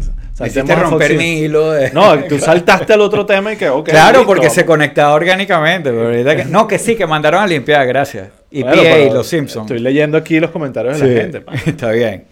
[0.47, 1.91] Hiciste romper mi hilo de...
[1.93, 3.89] No, tú saltaste al otro tema y que, ok.
[3.89, 4.55] Claro, listo, porque vamos.
[4.55, 5.91] se conectaba orgánicamente.
[5.91, 8.29] pero ahorita que- no, que sí, que mandaron a limpiar, gracias.
[8.51, 9.67] Y Bueno, PA y los Simpsons.
[9.71, 11.43] Estoy leyendo aquí los comentarios de Sí, la gente.
[11.71, 12.25] Está bien.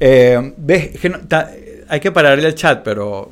[0.00, 1.50] Eh, ves, que no- ta-
[1.88, 3.30] hay que pararle el chat, pero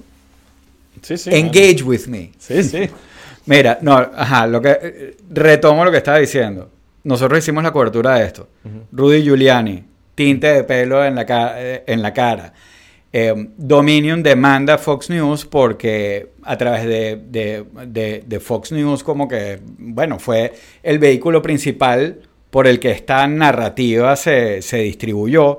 [1.02, 1.30] Sí, sí.
[1.32, 2.30] engage with me.
[2.38, 2.90] Sí, sí.
[3.46, 6.70] Mira, no, ajá, lo que retomo lo que estaba diciendo.
[7.04, 8.48] Nosotros hicimos la cobertura de esto.
[8.92, 9.82] Rudy Giuliani,
[10.14, 12.52] tinte de pelo en la, ca- eh, en la cara.
[13.12, 20.52] Eh, Dominion demanda Fox News porque a través de, Fox News como que, bueno, fue
[20.82, 22.20] el vehículo principal
[22.50, 25.58] por el que esta narrativa se, se distribuyó.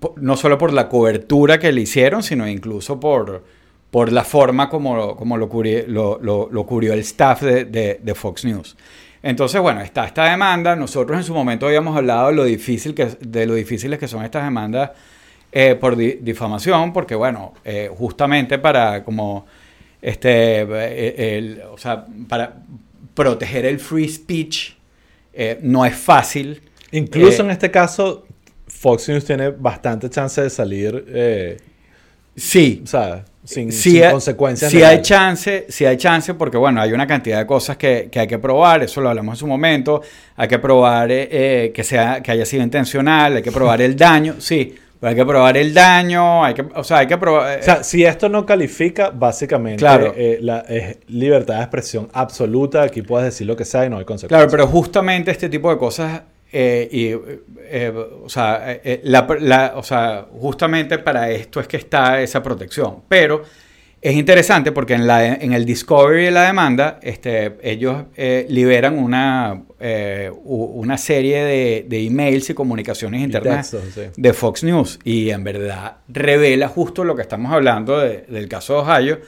[0.00, 3.44] Po- no solo por la cobertura que le hicieron, sino incluso por,
[3.90, 8.44] por la forma como, como lo, cubri- lo, lo- lo cubrió el staff de Fox
[8.44, 8.76] News.
[9.24, 10.74] Entonces, bueno, está esta demanda.
[10.74, 14.24] Nosotros en su momento habíamos hablado de lo difícil que, de lo difíciles que son
[14.24, 14.90] estas demandas
[15.52, 19.46] eh, por di- difamación, porque bueno, eh, justamente para como
[20.00, 22.54] este, eh, el- o sea, para
[23.14, 24.72] proteger el free speech
[25.34, 26.60] eh, no es fácil.
[26.90, 28.26] Incluso Eh, en este caso,
[28.66, 31.56] Fox News tiene bastante chance de salir, eh,
[32.34, 34.70] Sí, o sea, sin, sí sin hay- consecuencias.
[34.72, 38.20] sí hay chance, sí hay chance porque bueno, hay una cantidad de cosas que, que
[38.20, 40.00] hay que probar, eso lo hablamos en su momento,
[40.36, 44.36] hay que probar eh, que, sea, que haya sido intencional, hay que probar el daño,
[44.38, 44.74] sí,
[45.08, 47.58] hay que probar el daño, hay que, o sea, hay que probar...
[47.58, 50.12] O sea, si esto no califica, básicamente Claro.
[50.16, 52.82] eh, la, es libertad de expresión absoluta.
[52.82, 54.50] Aquí puedes decir lo que sea y no hay Claro, consecuencias.
[54.50, 57.06] pero justamente este tipo de cosas, eh, y,
[57.64, 57.92] eh,
[58.24, 62.42] o, sea, eh, eh, la- la- o sea, justamente para esto es que está esa
[62.42, 62.98] protección.
[63.08, 63.42] Pero
[64.02, 68.98] es interesante porque en, la, en el discovery de la demanda, este, ellos eh, liberan
[68.98, 74.10] una, eh, una serie de, de emails y comunicaciones Y internas textos, sí.
[74.16, 78.74] de Fox News y en verdad revela justo lo que estamos hablando de- del caso
[78.74, 79.20] de Ohio,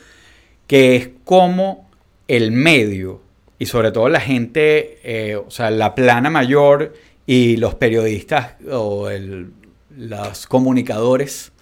[0.66, 1.88] que es como
[2.26, 3.22] el medio
[3.60, 6.94] y sobre todo la gente, eh, o sea, la plana mayor
[7.26, 9.52] y los periodistas o el-
[9.96, 11.52] los comunicadores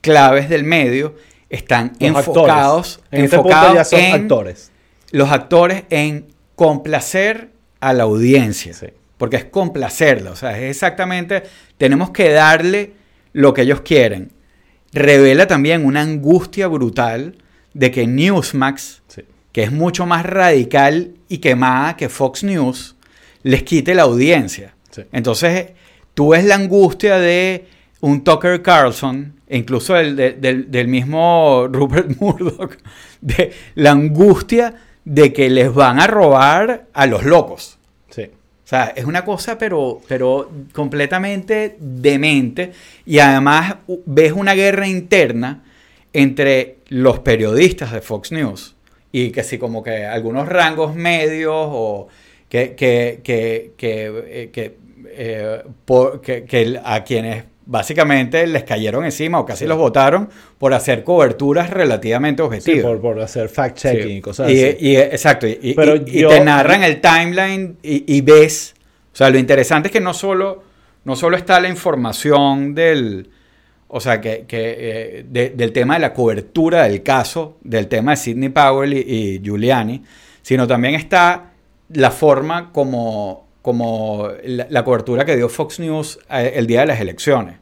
[0.00, 1.14] claves del medio
[1.50, 3.00] están Los enfocados.
[3.10, 4.70] En este enfocados ya son en actores.
[5.12, 8.72] los actores en complacer a la audiencia.
[8.74, 8.86] Sí.
[9.18, 10.30] Porque es complacerla.
[10.32, 11.42] O sea, es exactamente,
[11.78, 12.92] tenemos que darle
[13.32, 14.32] lo que ellos quieren.
[14.92, 17.36] Revela también una angustia brutal
[17.74, 19.22] de que Newsmax, Sí.
[19.52, 22.96] que es mucho más radical y quemada que Fox News,
[23.42, 24.74] les quite la audiencia.
[24.90, 25.02] Sí.
[25.12, 25.68] Entonces,
[26.14, 27.66] tú ves la angustia de
[28.00, 32.76] un Tucker Carlson, incluso el de- del, del mismo Rupert Murdoch,
[33.20, 37.78] de la angustia de que les van a robar a los locos.
[38.10, 38.22] Sí.
[38.24, 42.72] O sea, es una cosa, pero, pero completamente demente.
[43.04, 45.62] Y además ves una guerra interna
[46.12, 48.74] entre los periodistas de Fox News
[49.12, 52.08] y que sí, como que algunos rangos medios o
[52.48, 54.76] que, que, que, que, eh, que,
[55.10, 59.68] eh, por- que- que a quienes básicamente les cayeron encima o casi Sí.
[59.68, 62.82] los votaron por hacer coberturas relativamente Sí, objetivas.
[62.84, 64.12] por, por hacer fact-checking Sí.
[64.12, 64.76] y cosas y, así.
[64.80, 68.74] y- exacto, y, Pero y- yo- te narran el timeline y, ves,
[69.12, 70.62] o sea, lo interesante es que no solo,
[71.04, 73.30] no solo está la información del,
[73.88, 78.12] o sea, que, que, eh, de- del tema de la cobertura del caso, del tema
[78.12, 80.02] de Sidney Powell y Giuliani,
[80.42, 81.50] sino también está
[81.90, 86.86] la forma como, como la, la cobertura que dio Fox News eh, el día de
[86.86, 87.56] las elecciones.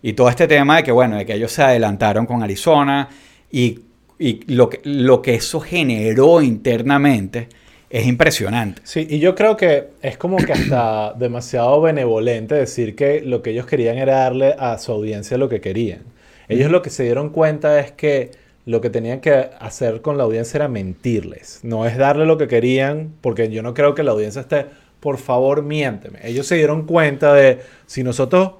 [0.00, 3.10] Y todo este tema de que, bueno, de que ellos se adelantaron con Arizona
[3.52, 3.80] y,
[4.18, 7.48] y lo, que, lo que eso generó internamente
[7.90, 8.80] es impresionante.
[8.86, 13.50] Sí, y yo creo que es como que hasta demasiado benevolente decir que lo que
[13.50, 16.04] ellos querían era darle a su audiencia lo que querían.
[16.48, 18.30] Ellos lo que se dieron cuenta es que
[18.64, 21.60] lo que tenían que hacer con la audiencia era mentirles.
[21.64, 24.64] No es darle lo que querían, porque yo no creo que la audiencia esté,
[25.00, 26.20] por favor, miénteme.
[26.22, 28.52] Ellos se dieron cuenta de, si nosotros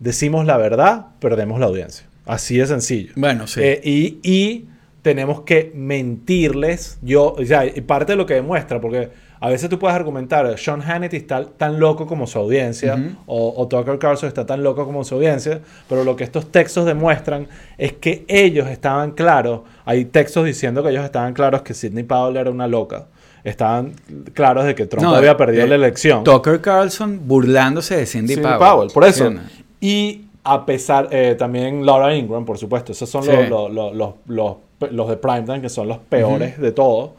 [0.00, 2.06] decimos la verdad, perdemos la audiencia.
[2.26, 3.12] Así de sencillo.
[3.16, 3.60] Bueno, sí.
[3.62, 4.68] Eh, y, y
[5.02, 6.98] tenemos que mentirles.
[7.02, 10.56] Yo, o sea, y parte de lo que demuestra, porque a veces tú puedes argumentar,
[10.56, 14.84] Sean Hannity está tan loco como su audiencia, o, o Tucker Carlson está tan loco
[14.84, 19.62] como su audiencia, pero lo que estos textos demuestran es que ellos estaban claros.
[19.84, 23.08] Hay textos diciendo que ellos estaban claros que Sidney Powell era una loca.
[23.44, 23.94] Estaban
[24.34, 26.22] claros de que Trump No, había perdido eh, la elección.
[26.22, 28.58] Tucker Carlson burlándose de Cindy, Cindy Powell.
[28.58, 29.28] Powell, por eso.
[29.28, 29.40] Sí, ¿no?
[29.80, 33.30] Y a pesar, eh, también Laura Ingram, por supuesto, esos son Sí.
[33.48, 37.10] los, los, los, de Primetime, que son los peores de todos.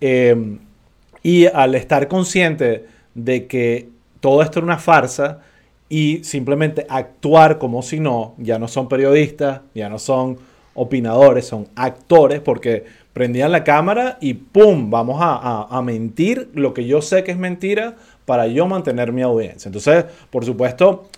[0.00, 0.56] Eh,
[1.22, 3.88] y al estar consciente de que
[4.20, 5.40] todo esto era una farsa
[5.88, 10.38] y simplemente actuar como si no, ya no son periodistas, ya no son
[10.74, 14.90] opinadores, son actores, porque prendían la cámara y ¡pum!
[14.90, 19.22] Vamos a, a- mentir lo que yo sé que es mentira para yo mantener mi
[19.22, 19.68] audiencia.
[19.68, 21.08] Entonces, por supuesto,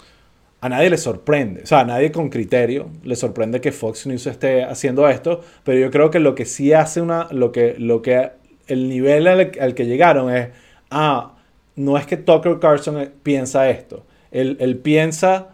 [0.60, 4.26] a nadie le sorprende, o sea, a nadie con criterio le sorprende que Fox News
[4.26, 8.00] esté haciendo esto, pero yo creo que lo que sí hace una, lo que, lo
[8.00, 8.30] que,
[8.66, 10.48] el nivel al, al que llegaron es,
[10.90, 11.34] ah,
[11.76, 15.48] no es que Tucker Carlson piensa esto, él, él piensa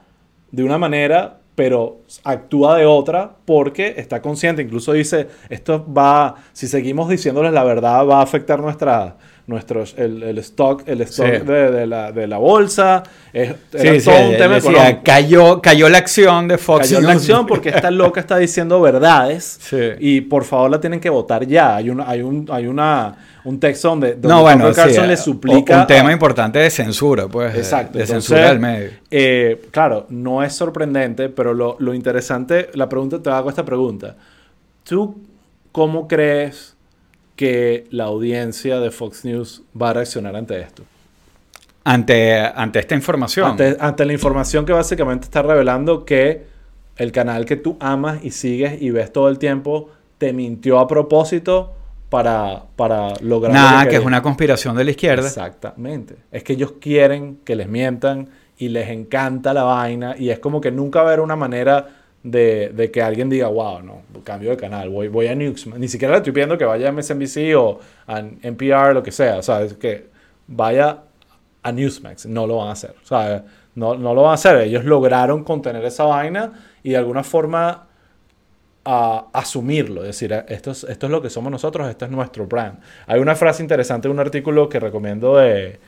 [0.53, 6.67] de una manera, pero actúa de otra porque está consciente, incluso dice, esto va, si
[6.69, 9.17] seguimos diciéndoles la verdad, va a afectar nuestra...
[9.47, 11.45] Nuestros, el, el stock, el stock Sí.
[11.45, 15.03] de, de la, de la bolsa, es, era Sí, sí, todo un él tema decía,
[15.03, 19.59] cayó, cayó la acción de Fox Cayó la acción porque esta loca está diciendo verdades
[19.61, 19.77] Sí.
[19.99, 21.75] y por favor la tienen que votar ya.
[21.75, 25.17] Hay, una, hay, un, hay una, un texto donde, donde No, bueno, sí, le o-
[25.17, 25.81] suplica.
[25.81, 27.55] Un tema a- importante de censura, pues.
[27.55, 27.99] Exacto.
[27.99, 28.91] De, entonces, censura del medio.
[29.11, 34.17] eh, claro, no es sorprendente, pero lo, lo interesante, la pregunta, te hago esta pregunta.
[34.85, 35.19] ¿Tú
[35.73, 36.77] cómo crees
[37.37, 40.83] que la audiencia de Fox News va a reaccionar ante esto?
[41.85, 43.51] Ante, ante esta información.
[43.53, 46.45] Ante, ante la información que básicamente está revelando que
[46.97, 50.87] el canal que tú amas y sigues y ves todo el tiempo te mintió a
[50.87, 51.73] propósito
[52.11, 53.55] para, para lograr...
[53.55, 55.27] lo Nada, que es una conspiración de la izquierda.
[55.27, 56.17] Exactamente.
[56.31, 60.61] Es que ellos quieren que les mientan y les encanta la vaina y es como
[60.61, 61.89] que nunca va a haber una manera
[62.23, 65.79] de, de que alguien diga, wow, no, cambio de canal, voy, voy a Newsmax.
[65.79, 69.39] Ni siquiera le estoy pidiendo que vaya a MSNBC o a NPR, lo que sea.
[69.39, 70.09] O sea, es que
[70.49, 71.05] vaya
[71.63, 72.27] a Newsmax.
[72.27, 72.95] No lo van a hacer.
[73.03, 73.45] O sea,
[73.77, 74.57] no, no lo van a hacer.
[74.63, 77.87] Ellos lograron contener esa vaina y de alguna forma
[78.85, 82.47] a asumirlo, es decir, esto es, esto es lo que somos nosotros, esto es nuestro
[82.47, 82.79] brand.
[83.07, 85.79] Hay una frase interesante en un artículo que recomiendo de,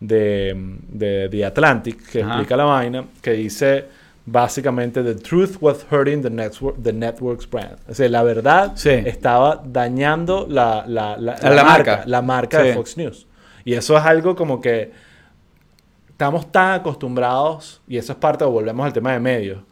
[0.00, 0.54] de,
[0.88, 2.32] de The Atlantic, que Ajá.
[2.32, 3.84] explica la vaina, que dice
[4.26, 7.78] básicamente, the truth was hurting the, network, the network's brand.
[7.88, 8.90] O sea, la verdad Sí.
[8.90, 12.02] estaba dañando la, la, la, la marca.
[12.06, 12.74] la marca de.
[12.74, 13.26] Fox News.
[13.64, 14.92] Y eso es algo como que
[16.10, 19.62] estamos tan acostumbrados, y eso es parte, volvemos al tema de medios,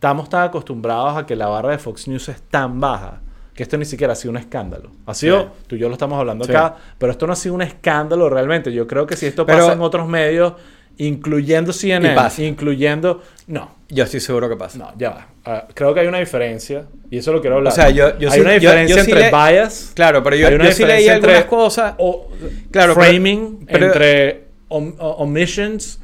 [0.00, 3.20] estamos tan acostumbrados a que la barra de Fox News es tan baja
[3.54, 4.90] que esto ni siquiera ha sido un escándalo.
[5.04, 5.48] Ha sido, Sí.
[5.66, 6.52] tú y yo lo estamos hablando Sí.
[6.52, 8.72] acá, pero esto no ha sido un escándalo realmente.
[8.72, 10.54] Yo creo que si esto Pero- pasa en otros medios,
[10.96, 13.22] incluyendo CNN, incluyendo...
[13.46, 14.78] No, Yo estoy seguro que pasa.
[14.78, 15.26] no, ya va.
[15.44, 17.70] Ah, creo que hay una diferencia, y eso lo quiero hablar.
[17.72, 19.92] O sea, yo- yo hay sí- una yo- diferencia yo sí entre le- bias...
[19.94, 21.94] Claro, pero yo, hay una yo sí leí diferencia algunas entre- cosas.
[21.98, 22.28] o
[22.70, 26.00] Claro, framing pero- entre om- omissions.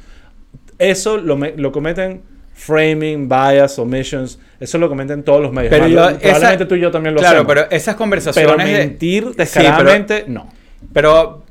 [0.77, 2.21] Eso lo, me- lo cometen
[2.57, 4.39] framing, bias, omissions.
[4.59, 5.69] Eso lo cometen todos los medios.
[5.69, 7.53] Pero yo- lo- esa- probablemente tú y yo también lo Claro, hacemos.
[7.53, 8.65] pero esas Pero conversaciones.
[8.67, 10.49] de- mentir Sí, descaradamente, no.
[10.91, 11.43] pero,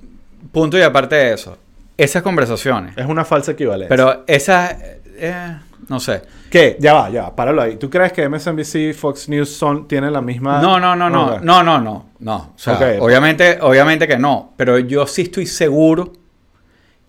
[0.53, 1.57] punto y aparte de eso,
[1.97, 2.97] esas conversaciones.
[2.99, 3.89] Es una falsa equivalencia.
[3.89, 4.75] Pero esas.
[5.19, 5.57] eh,
[5.89, 6.23] no sé.
[6.51, 6.77] ¿Qué?
[6.81, 7.37] Ya va, ya va.
[7.37, 7.77] Páralo ahí.
[7.77, 10.61] ¿Tú crees que MSNBC y Fox News son, tienen la misma...
[10.61, 12.37] No, no, no, no, no, no, no, no.
[12.37, 12.83] O sea, Ok.
[13.01, 14.53] obviamente, obviamente que no.
[14.57, 16.13] Pero yo sí estoy seguro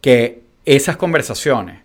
[0.02, 1.80] que esas conversaciones,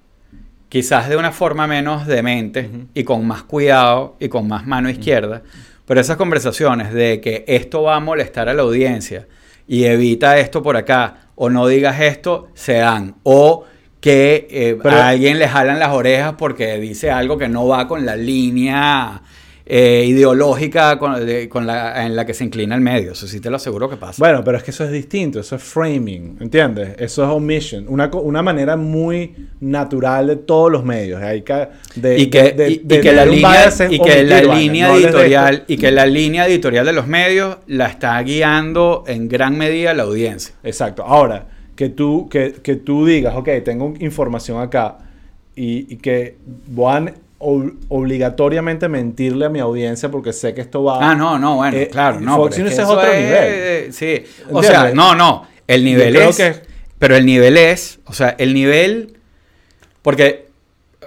[0.73, 5.43] quizás de una forma menos demente y con más cuidado y con más mano izquierda,
[5.85, 9.27] pero esas conversaciones de que esto va a molestar a la audiencia
[9.69, 13.17] y evita esto por acá, o no digas esto, se dan.
[13.23, 13.67] O
[14.01, 17.87] que eh, Pero- a alguien le jalan las orejas porque dice algo que no va
[17.87, 19.21] con la línea
[19.65, 23.13] eh, ideológica con, de- con la, en la que se inclina el medio.
[23.13, 24.17] Eso sí te lo aseguro que pasa.
[24.19, 26.97] Bueno, pero es que eso es distinto, eso es framing, ¿entiendes?
[26.99, 31.23] Eso es omission, una, una manera muy natural de todos los medios.
[31.23, 34.25] Hay que, de, y que, de- de- y- y de que la línea, y que
[34.25, 39.05] la línea no editorial y que la línea editorial de los medios la está guiando
[39.07, 40.55] en gran medida la audiencia.
[40.65, 41.05] Exacto.
[41.05, 41.47] Ahora,
[41.77, 44.99] que tú, que, que tú digas, ok, tengo información acá
[45.57, 46.37] y, y que
[46.69, 51.11] van ob- obligatoriamente mentirle a mi audiencia porque sé que esto va...
[51.11, 52.37] Ah, no, no, bueno, Eh, claro, no.
[52.37, 53.93] Fox News que es otro es- nivel.
[53.93, 54.71] Sí, o ¿Entiendes?
[54.71, 56.37] sea, no, no, el nivel Yo creo es...
[56.37, 56.55] que-
[56.99, 59.17] Pero el nivel es, o sea, el nivel...
[60.03, 60.47] Porque,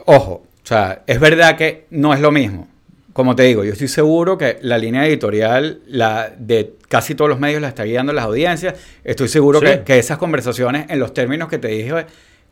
[0.06, 2.68] ojo, o sea, es verdad que no es lo mismo.
[3.14, 7.40] Como te digo, yo estoy seguro que la línea editorial la de casi todos los
[7.40, 8.76] medios la está guiando las audiencias.
[9.06, 9.66] Estoy seguro Sí.
[9.66, 12.06] que, que esas conversaciones en los términos que te dije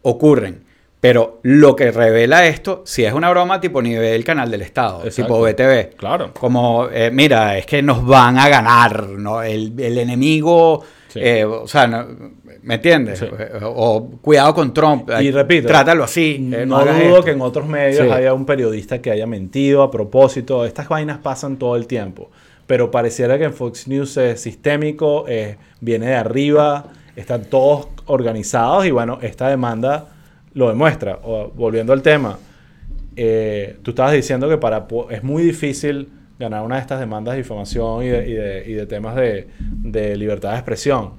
[0.03, 0.63] ocurren.
[1.03, 5.21] Pero lo que revela esto, si es una broma tipo nivel canal del Estado, Exacto.
[5.33, 5.97] tipo BTV.
[5.97, 6.31] Claro.
[6.33, 9.43] Como, eh, mira, es que nos van a ganar, ¿no?
[9.43, 11.19] El, el enemigo, Sí.
[11.21, 12.05] eh, o sea, no-
[12.61, 13.19] ¿me entiendes?
[13.19, 13.25] Sí.
[13.63, 15.09] O, o cuidado con Trump.
[15.19, 16.35] Y eh, repito, Trátalo así.
[16.53, 17.23] eh, no dudo esto.
[17.25, 18.09] que en otros medios Sí.
[18.09, 20.63] haya un periodista que haya mentido a propósito.
[20.63, 22.31] Estas vainas pasan todo el tiempo.
[22.65, 25.25] Pero pareciera que en Fox News es sistémico,
[25.81, 26.85] viene de arriba,
[27.17, 30.07] están todos organizados y bueno, esta demanda
[30.53, 31.19] lo demuestra.
[31.55, 32.37] Volviendo al tema,
[33.15, 37.39] eh, tú estabas diciendo que para es muy difícil ganar una de estas demandas de
[37.43, 41.11] difamación y de, y de- y de temas de, de libertad de expresión.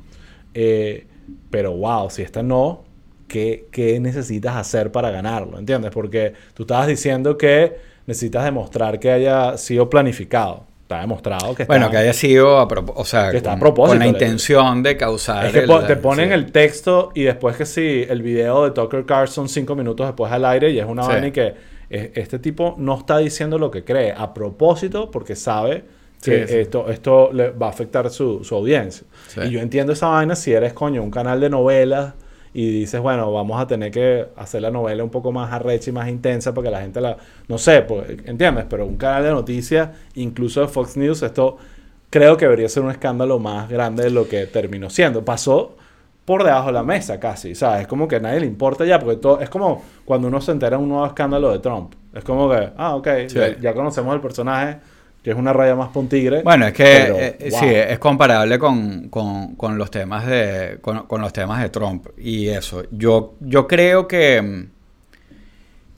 [0.54, 1.06] Eh,
[1.50, 2.84] pero wow, si esta no,
[3.28, 5.58] ¿qué, qué necesitas hacer para ganarlo?
[5.58, 5.90] ¿Entiendes?
[5.92, 10.66] Porque tú estabas diciendo que necesitas demostrar que haya sido planificado.
[10.94, 11.72] Está demostrado que está...
[11.72, 14.82] Bueno, que haya sido a, o sea, Que está a con, propósito, con la intención
[14.82, 15.46] de causar.
[15.46, 16.34] Es que el- po- te ponen sí.
[16.34, 20.44] el texto y después que sí, el video de Tucker Carlson cinco minutos después al
[20.44, 21.08] aire y es una Sí.
[21.08, 21.54] vaina y que
[21.90, 25.84] eh, este tipo no está diciendo lo que cree a propósito porque sabe
[26.22, 26.58] que Sí, sí.
[26.60, 29.06] esto, esto le va a afectar su, su audiencia.
[29.28, 29.40] Sí.
[29.44, 32.14] Y yo entiendo esa vaina si eres, coño, un canal de novelas
[32.54, 35.92] y dices, bueno, vamos a tener que hacer la novela un poco más arrecha y
[35.92, 37.16] más intensa para que la gente la...
[37.48, 38.64] No sé, pues, ¿entiendes?
[38.70, 41.58] Pero un canal de noticias, incluso de Fox News, esto
[42.10, 45.24] creo que debería ser un escándalo más grande de lo que terminó siendo.
[45.24, 45.76] Pasó
[46.24, 47.82] por debajo de la mesa casi, ¿sabes?
[47.82, 50.52] Es como que a nadie le importa ya, porque todo, es como cuando uno se
[50.52, 51.92] entera de un nuevo escándalo de Trump.
[52.14, 53.34] Es como que, ah, ok, Sí.
[53.36, 54.78] ya, ya conocemos el personaje,
[55.24, 56.42] que es una raya más pon tigre.
[56.42, 57.60] Bueno, es que pero, eh, wow.
[57.60, 62.06] sí, es comparable con, con- con los temas de con, con los temas de Trump
[62.18, 62.84] y eso.
[62.92, 64.66] Yo, yo creo que,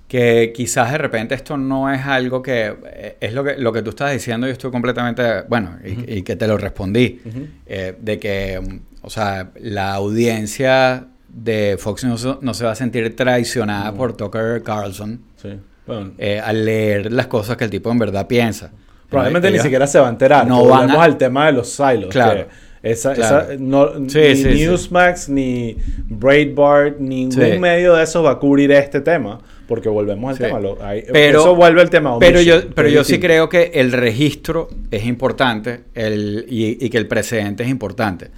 [0.08, 3.82] que quizás de repente esto no es algo que eh, es lo que lo que
[3.82, 4.46] tú estás diciendo.
[4.46, 7.20] Yo estoy completamente bueno y, y que te lo respondí
[7.66, 13.14] eh, de que o sea la audiencia de Fox News no se va a sentir
[13.16, 15.50] traicionada por Tucker Carlson Sí.
[15.86, 18.70] Bueno, eh, al leer las cosas que el tipo en verdad piensa.
[19.08, 20.46] Probablemente ni siquiera se va a enterar.
[20.46, 22.08] no van Volvemos a- al tema de los silos.
[22.10, 22.46] Claro.
[22.82, 23.52] que esa, Claro.
[23.52, 24.48] esa- no- Sí, ni sí, sí.
[24.66, 25.76] Newsmax, ni
[26.08, 29.38] Breitbart, ningún medio de esos va a cubrir este tema.
[29.66, 30.60] Porque volvemos al tema.
[30.60, 30.78] lo-
[31.12, 32.16] Pero- eso vuelve al tema.
[32.20, 36.98] Pero yo, pero yo sí creo que el registro es importante el, y, y que
[36.98, 38.30] el precedente es importante.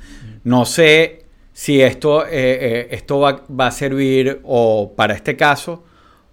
[0.45, 5.85] No sé si esto, eh, eh, esto va, va a servir o para este caso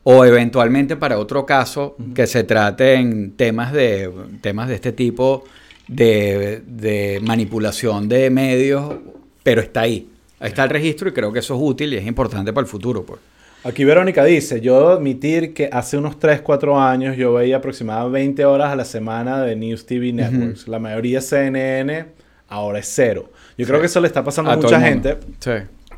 [0.07, 5.43] o eventualmente para otro caso que se trate en temas de, temas de este tipo
[5.87, 8.93] de, de manipulación de medios,
[9.41, 10.07] pero está ahí.
[10.39, 12.69] Ahí está el registro y creo que eso es útil y es importante para el
[12.69, 13.03] futuro.
[13.03, 13.19] Pues.
[13.63, 18.43] Aquí Verónica dice, yo debo admitir que hace unos 3, 4 años yo veía aproximadamente
[18.43, 20.67] 20 horas a la semana de News TV Networks.
[20.67, 22.05] La mayoría CNN,
[22.47, 23.31] ahora es cero.
[23.57, 25.17] Yo creo que eso le está pasando a, mucha gente.
[25.39, 25.51] Sí.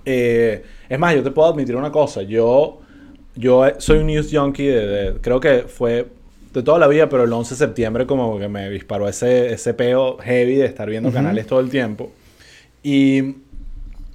[0.06, 2.22] Eh, es más, yo te puedo admitir una cosa.
[2.22, 2.80] Yo,
[3.38, 6.08] yo eh, soy un news junkie de, de- creo que fue
[6.54, 9.74] de toda la vida, pero el 11 de septiembre como que me disparó ese, ese
[9.74, 12.12] peo heavy de estar viendo canales todo el tiempo.
[12.84, 13.36] Y,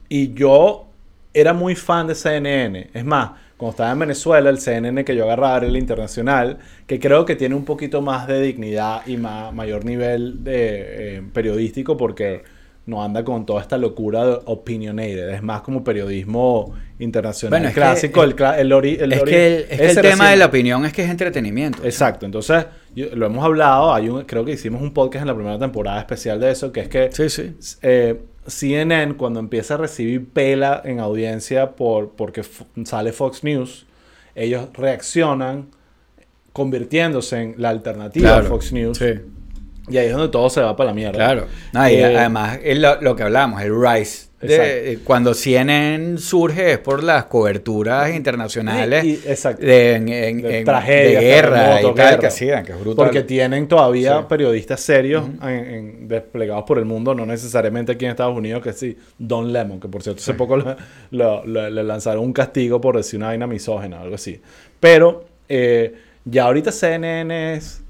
[0.09, 0.87] y yo
[1.35, 2.91] era muy fan de CNN.
[2.93, 6.99] Es más, cuando estaba en Venezuela, el CNN que yo agarraba era el internacional, que
[6.99, 11.97] creo que tiene un poquito más de dignidad y ma- mayor nivel de, eh, periodístico
[11.97, 12.43] porque
[12.85, 15.29] no anda con toda esta locura de opinionated.
[15.31, 18.25] Es más como periodismo internacional Bueno, es que- clásico.
[18.25, 20.37] el, cla- el ori- el es ori- que el, es que el tema recién- de
[20.37, 21.85] la opinión es que es entretenimiento.
[21.85, 25.35] Exacto, entonces yo- lo hemos hablado, hay un, creo que hicimos un podcast en la
[25.35, 27.55] primera temporada especial de eso, que es que Sí, sí.
[27.83, 32.43] eh, CNN cuando empieza a recibir pela en audiencia por, porque
[32.85, 33.87] sale Fox News,
[34.35, 35.69] ellos reaccionan
[36.53, 38.47] convirtiéndose en la alternativa Claro.
[38.47, 38.99] a Fox News.
[38.99, 39.07] Sí,
[39.89, 41.13] Y ahí es donde todo se va para la mierda.
[41.15, 41.47] claro.
[41.73, 44.27] No, y Eh, además es lo, lo que hablamos, el rise.
[44.43, 49.17] de- cuando CNN surge es por las coberturas internacionales Y-
[49.61, 52.19] de, en- en- De en- tragedias, de guerra y tal guerra.
[52.19, 53.05] que hacían, que es brutal.
[53.07, 54.25] Porque tienen todavía Sí.
[54.29, 58.73] periodistas serios en- en- desplegados por el mundo, no necesariamente aquí en Estados Unidos, que
[58.73, 60.75] sí, Don Lemon, que por cierto hace poco le,
[61.13, 64.41] lo- le- le lanzaron un castigo por decir una vaina misógena o algo así.
[64.81, 67.82] Pero eh, ya ahorita CNN es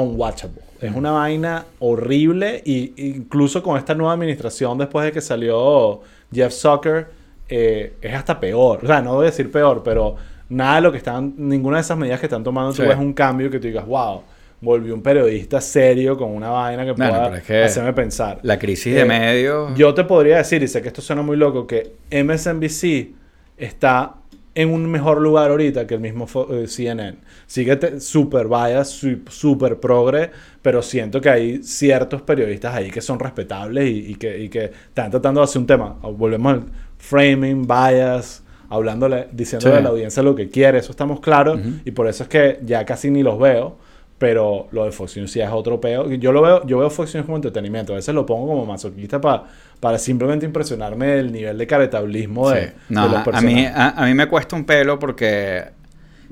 [0.00, 0.60] unwatchable.
[0.80, 6.00] Es una vaina horrible y incluso con esta nueva administración después de que salió
[6.32, 7.06] Jeff Zucker
[7.48, 8.80] eh, es hasta peor.
[8.84, 10.16] O sea, no voy a decir peor, pero
[10.50, 12.82] nada de lo que están, ninguna de esas medidas que están tomando Sí.
[12.82, 14.20] tú ves un cambio que tú digas, wow,
[14.60, 18.38] volvió un periodista serio con una vaina que pueda pero es que hacerme pensar.
[18.42, 19.74] la crisis Eh, de medios...
[19.76, 23.14] Yo te podría decir, y sé que esto suena muy loco, que MSNBC
[23.56, 24.14] está
[24.56, 27.18] en un mejor lugar ahorita que el mismo eh, CNN.
[27.46, 28.88] Sigue super bias,
[29.28, 30.30] super progre,
[30.62, 34.64] pero siento que hay ciertos periodistas ahí que son respetables y, y que, y que
[34.88, 35.98] están tratando de hacer un tema.
[36.02, 36.64] Volvemos al
[36.98, 39.78] framing, bias, hablándole, diciéndole Sí.
[39.78, 41.68] a la audiencia lo que quiere, eso estamos claros, Ujú.
[41.84, 43.78] y por eso es que ya casi ni los veo.
[44.18, 46.10] Pero lo de Fox News sí es otro peo.
[46.12, 47.92] Yo lo veo, yo veo Fox News como entretenimiento.
[47.92, 49.44] A veces lo pongo como masoquista pa-
[49.78, 52.66] para simplemente impresionarme del nivel de caretablismo de, Sí.
[52.66, 53.72] de No, los a, mí, personajes.
[53.74, 55.64] a, a mí me cuesta un pelo porque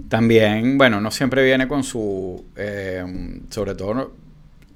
[0.08, 3.04] también, bueno, no siempre viene con su, eh,
[3.50, 4.12] sobre todo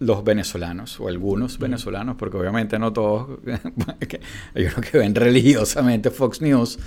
[0.00, 3.38] los venezolanos o algunos venezolanos, porque obviamente no todos,
[4.54, 6.78] hay unos que ven religiosamente Fox News,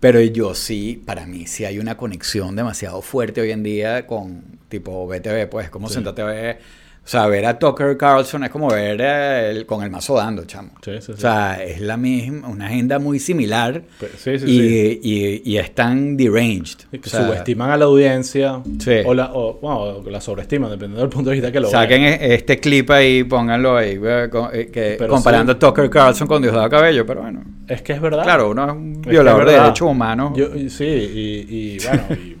[0.00, 4.58] pero yo sí, para mí sí hay una conexión demasiado fuerte hoy en día con
[4.68, 5.94] tipo BTV, pues como Sí.
[5.94, 6.58] sentarte a ver,
[7.06, 10.44] o sea, ver a Tucker Carlson es como ver eh, el- con el mazo dando,
[10.44, 10.70] chamo.
[10.84, 11.12] Sí, sí, sí.
[11.12, 13.82] O sea, es la misma, una agenda muy similar
[14.18, 15.00] sí, sí, y, sí.
[15.44, 16.78] y- y es tan deranged.
[16.90, 18.96] Que O sea, subestiman a la audiencia Sí.
[19.06, 22.02] o, la, o, bueno, o la sobreestiman, dependiendo del punto de vista que lo Saquen
[22.02, 22.20] vean.
[22.20, 26.68] e- este clip ahí, pónganlo ahí, eh, eh, que- comparando a Tucker Carlson con Diosdado
[26.68, 27.44] Cabello, pero bueno.
[27.68, 28.24] Es que es verdad.
[28.24, 30.32] Claro, uno es un Es que violador es de derechos humanos.
[30.36, 32.36] Yo- sí, y, y bueno, y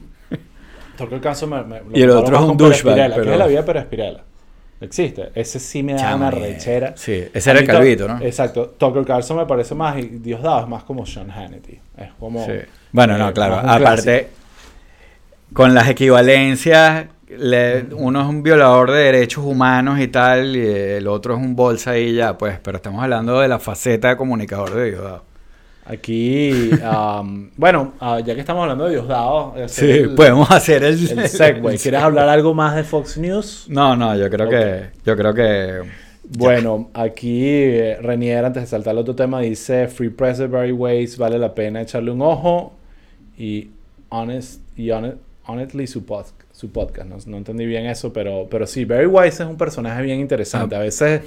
[1.14, 3.46] el caso me, me- lo Y el otro es un douchebag, que pero- es la
[3.46, 4.24] vida de Pérez Pirela.
[4.80, 5.30] Existe.
[5.34, 6.92] Ese sí me da una eh, rechera.
[6.96, 8.20] Sí, ese era el calvito, ¿no?
[8.20, 8.74] Exacto.
[8.78, 11.80] Tucker Carlson me parece más, y Diosdado es más como Sean Hannity.
[11.96, 12.44] Es como...
[12.44, 12.52] Sí.
[12.92, 13.56] Bueno, no, eh, claro.
[13.56, 14.28] Aparte,
[15.52, 21.06] con las equivalencias, le- uno es un violador de derechos humanos y tal, y el
[21.08, 24.74] otro es un bolsa y ya, pues, pero estamos hablando de la faceta de comunicador
[24.74, 25.24] de Diosdado.
[25.88, 30.82] Aquí, um, bueno, ah, ya que estamos hablando de Diosdado, eh, Sí, el, podemos hacer
[30.82, 31.30] el, el.
[31.80, 33.66] ¿Quieres hablar algo más de Fox News?
[33.68, 35.82] No, no, yo creo que, yo creo que,
[36.36, 40.72] Bueno, aquí eh, Renier, antes de saltar al otro tema, dice Free Press de Barry
[40.72, 42.72] Weiss, vale la pena echarle un ojo.
[43.38, 43.70] Y,
[44.08, 47.08] honest, y honest- honestly, su, pod- su podcast.
[47.08, 50.74] No, no entendí bien eso, pero, pero sí, Barry Weiss es un personaje bien interesante.
[50.74, 50.78] Ah.
[50.78, 51.20] A veces,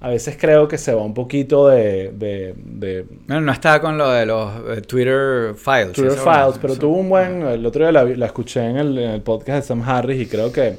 [0.00, 3.96] a veces creo que se va un poquito de, de, de bueno, no estaba con
[3.96, 5.92] lo de los eh, Twitter files.
[5.92, 6.80] Twitter bueno, Files, pero eso.
[6.80, 7.42] tuvo un buen.
[7.42, 10.52] El otro día la, escuché en el, en el podcast de Sam Harris y creo
[10.52, 10.76] que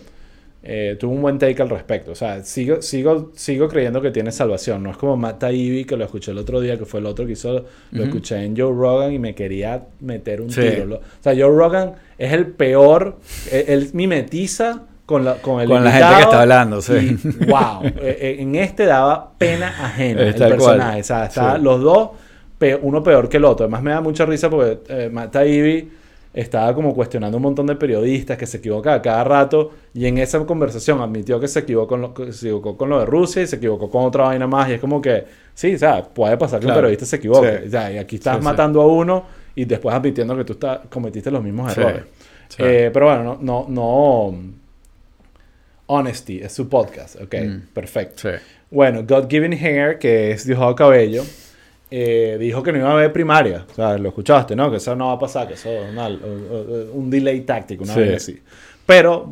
[0.68, 2.12] eh, tuvo un buen take al respecto.
[2.12, 4.84] O sea, sigo, sigo, sigo creyendo que tiene salvación.
[4.84, 7.26] No es como Matt Taibbi, que lo escuché el otro día, que fue el otro
[7.26, 7.66] que hizo.
[7.92, 10.62] Lo escuché en Joe Rogan y me quería meter un Sí.
[10.62, 10.86] tiro.
[10.86, 13.18] Lo- o sea, Joe Rogan es el peor.
[13.52, 14.84] Él, él mimetiza.
[15.06, 16.94] Con, la, con el Con la gente que está hablando, sí.
[17.40, 17.84] y, wow.
[17.84, 17.92] eh,
[18.22, 20.52] eh, en este daba pena ajena Es el cual.
[20.52, 21.02] personaje.
[21.02, 21.62] O sea, está Sí.
[21.62, 22.10] los dos,
[22.82, 23.66] uno peor que el otro.
[23.66, 25.88] Además me da mucha risa porque eh,
[26.34, 30.18] estaba como cuestionando un montón de periodistas que se equivocan a cada rato y en
[30.18, 33.42] esa conversación admitió que se equivocó con lo, que se equivocó con lo de Rusia
[33.44, 36.36] y se equivocó con otra vaina más y es como que sí, o sea, puede
[36.38, 36.80] pasar que Claro.
[36.80, 37.60] un periodista se equivoque.
[37.62, 37.68] Sí.
[37.68, 39.24] O sea, y aquí estás Sí, matando a uno
[39.56, 42.04] y después admitiendo que tú estás, cometiste los mismos errores.
[42.58, 44.36] Eh, pero bueno, no, no, no
[45.88, 47.60] Honesty es su podcast, ok, Mm.
[47.74, 48.30] perfecto.
[48.30, 48.36] Sí.
[48.72, 51.24] Bueno, God Given Hair, que es Diosdado Cabello,
[51.92, 53.66] eh, dijo que no iba a haber primaria.
[53.72, 54.72] O sea, lo escuchaste, ¿no?
[54.72, 58.00] Que eso no va a pasar, que eso es una- un, delay táctico, una Sí.
[58.00, 58.42] vez así.
[58.86, 59.32] Pero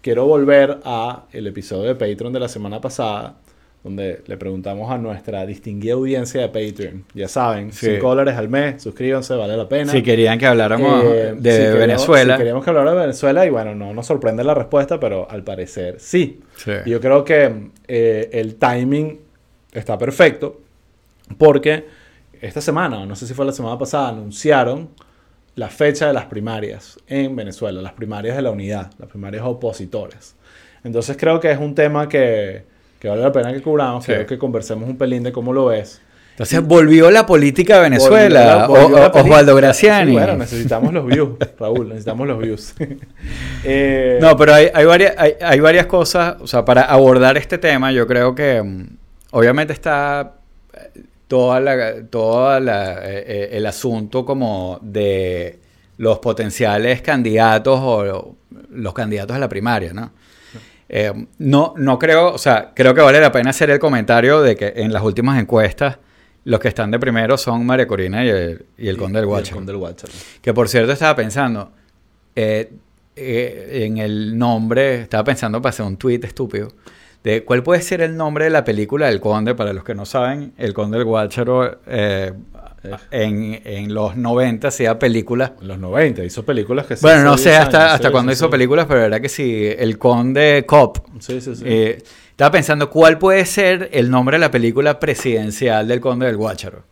[0.00, 3.36] quiero volver a el episodio de Patreon de la semana pasada,
[3.84, 7.04] donde le preguntamos a nuestra distinguida audiencia de Patreon.
[7.14, 7.86] Ya saben, Sí.
[7.96, 9.90] 5 dólares al mes, suscríbanse, vale la pena.
[9.90, 12.34] Si querían que habláramos Eh, de si queríamos- Venezuela.
[12.34, 15.42] Si queríamos que hablara de Venezuela, y bueno, no nos sorprende la respuesta, pero al
[15.42, 16.40] parecer sí.
[16.56, 16.72] Sí.
[16.86, 19.18] Yo creo que eh, el timing
[19.72, 20.60] está perfecto
[21.38, 21.86] porque
[22.40, 24.90] esta semana, no sé si fue la semana pasada, anunciaron
[25.54, 30.34] la fecha de las primarias en Venezuela, las primarias de la unidad, las primarias opositores.
[30.84, 32.64] Entonces creo que es un tema que,
[33.02, 34.12] que vale la pena que cubramos, Sí.
[34.12, 36.00] creo que conversemos un pelín de cómo lo ves.
[36.30, 38.66] Entonces volvió la política de Venezuela.
[38.68, 39.20] Volvió la- O-.
[39.20, 40.12] Osvaldo Graciani.
[40.12, 42.74] Sí, bueno, necesitamos los views, Raúl, necesitamos los views.
[43.64, 47.58] Eh, No, pero hay, hay, varias, hay, hay varias cosas, o sea, para abordar este
[47.58, 48.86] tema, yo creo que mm,
[49.32, 50.34] obviamente está,
[50.72, 55.58] eh, toda la, toda la, eh, el asunto como de
[55.98, 58.36] los potenciales candidatos o
[58.70, 60.12] los candidatos a la primaria, ¿no?
[60.94, 64.54] Eh, no, no creo, o sea, creo que vale la pena hacer el comentario de
[64.56, 65.98] que en las últimas encuestas
[66.44, 69.56] los que están de primero son María Corina y el, y el Conde del Guacharo.
[69.56, 70.12] Conde del Guacharo.
[70.40, 71.72] Que por cierto estaba pensando
[72.34, 72.72] eh,
[73.14, 76.68] eh, en el nombre, estaba pensando para hacer un tweet estúpido,
[77.22, 80.04] de cuál puede ser el nombre de la película del Conde, para los que no
[80.04, 82.32] saben, el Conde del Guacharo eh,
[83.10, 85.52] en, en los 90 hacía películas.
[85.60, 86.96] En los 90 hizo películas que...
[87.00, 88.50] Bueno, no sé 10 hasta, años, hasta sí, cuándo sí, hizo sí.
[88.50, 90.98] películas, pero verdad que sí, el Conde Cop.
[91.20, 91.62] Sí, sí, sí.
[91.66, 96.36] Eh, estaba pensando cuál puede ser el nombre de la película presidencial del Conde del
[96.36, 96.82] Guacharo.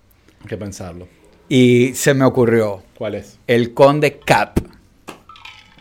[0.43, 1.09] Hay que pensarlo.
[1.49, 3.39] Y se me ocurrió ¿Cuál es?
[3.47, 4.59] el Conde Cap.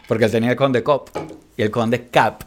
[0.08, 1.10] Porque él tenía el Conde Cop
[1.56, 2.44] y el Conde Cap.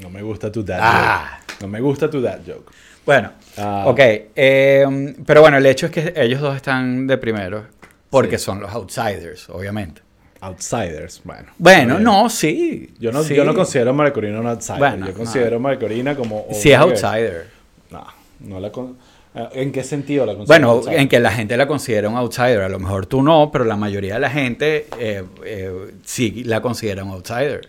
[0.00, 1.37] No me gusta tu dad Ah.
[1.60, 2.70] No me gusta tu dad joke.
[3.04, 3.84] Bueno, Ah.
[3.86, 3.98] ok.
[4.36, 7.66] eh, pero bueno, el hecho es que ellos dos están de primero
[8.10, 8.44] porque Sí.
[8.44, 10.02] son los outsiders, obviamente.
[10.40, 11.48] Outsiders, bueno.
[11.58, 12.04] Bueno, bien.
[12.04, 12.94] no, sí.
[13.00, 13.34] Yo no, sí.
[13.34, 14.78] yo no considero a María Corina un outsider.
[14.78, 15.18] Bueno, yo no.
[15.18, 16.46] considero a María Corina como...
[16.52, 17.46] Sí es outsider.
[17.90, 18.06] No,
[18.40, 18.70] no la...
[18.70, 18.96] con-
[19.34, 21.00] eh, ¿En qué sentido la considero Bueno, outsider?
[21.00, 22.60] en que la gente la considera un outsider.
[22.60, 26.60] A lo mejor tú no, pero la mayoría de la gente eh, eh, sí la
[26.60, 27.68] considera un outsider.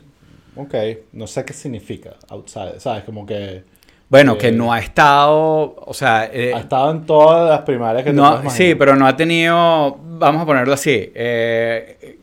[0.56, 0.76] Ok,
[1.14, 2.80] no sé qué significa outsider.
[2.80, 3.04] ¿Sabes?
[3.04, 3.64] Como que...
[4.10, 6.26] Bueno, Eh, que no ha estado, o sea...
[6.34, 8.52] eh, Ha estado en todas las primarias que te no, imaginar.
[8.52, 12.18] sí, pero no ha tenido, vamos a ponerlo así, eh,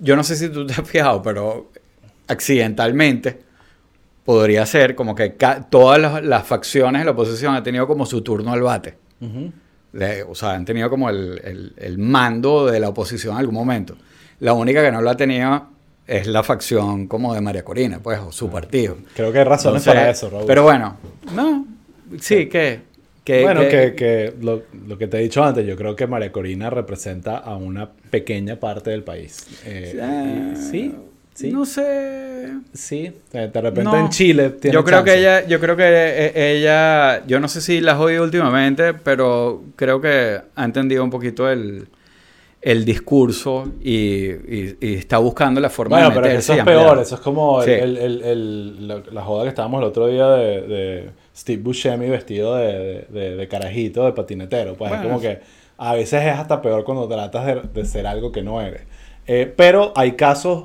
[0.00, 1.70] yo no sé si tú te has fijado, pero
[2.26, 3.40] accidentalmente
[4.24, 5.34] podría ser como que
[5.70, 8.96] todas las, las facciones de la oposición han tenido como su turno al bate.
[10.28, 13.96] O sea, han tenido como el, el- el mando de la oposición en algún momento.
[14.40, 15.66] La única que no lo ha tenido
[16.10, 18.96] es la facción como de María Corina, pues, o su partido.
[19.14, 20.44] Creo que hay razones Entonces, para eso, Raúl.
[20.46, 20.96] Pero bueno,
[21.34, 21.66] no,
[22.20, 22.80] sí, que...
[23.24, 26.06] que- bueno, que- que, que lo, lo que te he dicho antes, yo creo que
[26.06, 29.46] María Corina representa a una pequeña parte del país.
[29.64, 30.94] Eh, Ah, sí,
[31.34, 32.48] sí, No sé.
[32.72, 33.12] sí.
[33.32, 33.96] De repente No.
[33.98, 37.60] en Chile tiene Yo creo que ella, yo creo que eh, ella, yo no sé
[37.60, 41.86] si la has oído últimamente, pero creo que ha entendido un poquito el,
[42.62, 46.58] el discurso y, y- y está buscando la forma Bueno, de pero meterse eso y
[46.58, 46.98] es peor.
[46.98, 47.70] Eso es como Sí.
[47.70, 52.56] el- el- el- la, joda que estábamos el otro día de, de Steve Buscemi vestido
[52.56, 54.74] de, de- de carajito, de patinetero.
[54.74, 55.02] Pues Bueno.
[55.04, 55.38] es como que
[55.78, 58.82] a veces es hasta peor cuando tratas de, ser algo que no eres.
[59.26, 60.64] Eh, pero hay casos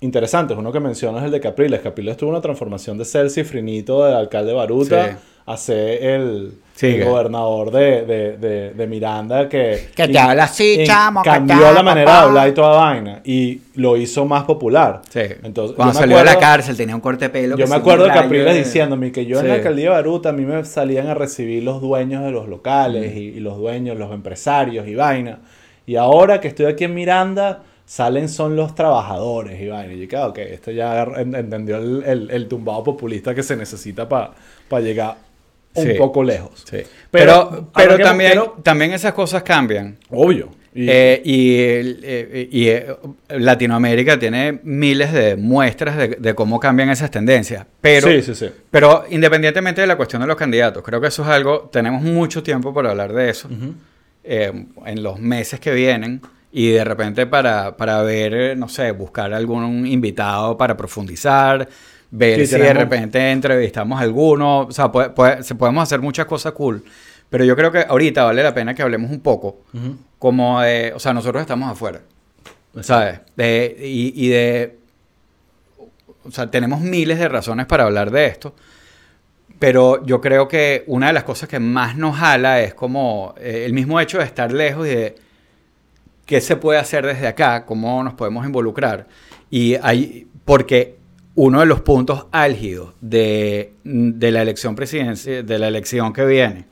[0.00, 0.56] interesantes.
[0.56, 1.80] Uno que mencionas es el de Capriles.
[1.80, 5.16] Capriles tuvo una transformación de ser cifrinito del alcalde Baruta Sí.
[5.46, 9.88] A ser el, que- gobernador de, de- de- de Miranda que...
[9.94, 12.20] Que te habla así, y chamo, que Cambió tal, la manera papá.
[12.20, 13.20] de hablar y toda vaina.
[13.24, 15.02] Y lo hizo más popular.
[15.10, 15.20] Sí.
[15.42, 17.56] Entonces, Cuando salió de la acuerdo- cárcel tenía un corte de pelo.
[17.56, 20.32] Yo que me acuerdo rayo Capriles diciéndome que yo en la alcaldía de Baruta a
[20.32, 24.12] mí me salían a recibir los dueños de los locales y, y los dueños, los
[24.12, 25.40] empresarios y vaina.
[25.86, 29.92] Y ahora que estoy aquí en Miranda, salen son los trabajadores y vaina.
[29.92, 33.56] Y yo dije, ok, esto ya en- entendió el, el- el tumbado populista que se
[33.56, 34.30] necesita para
[34.80, 35.16] llegar
[35.74, 35.92] un Sí.
[35.94, 36.64] poco lejos.
[36.68, 36.78] Sí.
[37.10, 39.96] Pero, Pero, también, quiero- también esas cosas cambian.
[40.10, 40.50] Obvio.
[40.72, 42.86] Y, Eh, y eh, y, eh,
[43.28, 47.66] Latinoamérica tiene miles de muestras de, de cómo cambian esas tendencias.
[47.80, 48.46] Pero, sí, sí, sí.
[48.70, 52.42] pero independientemente de la cuestión de los candidatos, creo que eso es algo, tenemos mucho
[52.44, 53.48] tiempo para hablar de eso
[54.24, 56.20] en los meses que vienen
[56.52, 61.68] y de repente para, para ver, no sé, buscar algún invitado para profundizar,
[62.10, 65.82] ver Sí, si de tenemos- repente entrevistamos a alguno, o sea, puede- puede- se podemos
[65.82, 66.82] hacer muchas cosas cool.
[67.28, 69.96] Pero yo creo que ahorita vale la pena que hablemos un poco Ujú.
[70.18, 72.00] como de, o sea, nosotros estamos afuera,
[72.80, 73.20] ¿sabes?
[73.36, 74.76] De, y, y de,
[76.24, 78.54] o sea, tenemos miles de razones para hablar de esto,
[79.60, 83.62] pero yo creo que una de las cosas que más nos jala es como eh,
[83.66, 85.14] el mismo hecho de estar lejos y de
[86.26, 89.06] qué se puede hacer desde acá, cómo nos podemos involucrar.
[89.50, 90.96] Y hay, porque
[91.42, 96.66] uno de los puntos álgidos de, de la elección presidencial, de la elección que viene,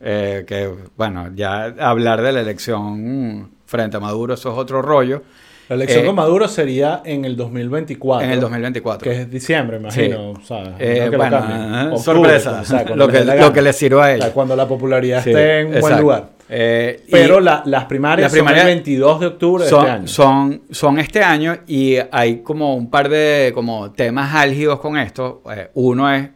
[0.00, 5.22] eh, que bueno, ya hablar de la elección frente a Maduro, eso es otro rollo,
[5.68, 8.26] La elección Eh, con Maduro sería en el 2024.
[8.26, 9.10] en el 2024.
[9.10, 10.34] Que es diciembre, imagino.
[10.36, 10.40] Sí.
[10.42, 14.08] o sea, Eh, que bueno, Octubre, sorpresa, o sea, cuando lo, que, lo le sirva
[14.08, 16.02] a O sea, cuando la popularidad Sí, esté en buen exacto.
[16.02, 16.24] lugar.
[16.50, 19.90] Eh, Pero la- las primarias las son primarias el 22 de octubre de son, este
[19.92, 20.06] año.
[20.06, 25.42] son, son este año y hay como un par de como temas álgidos con esto.
[25.50, 26.28] Eh, uno es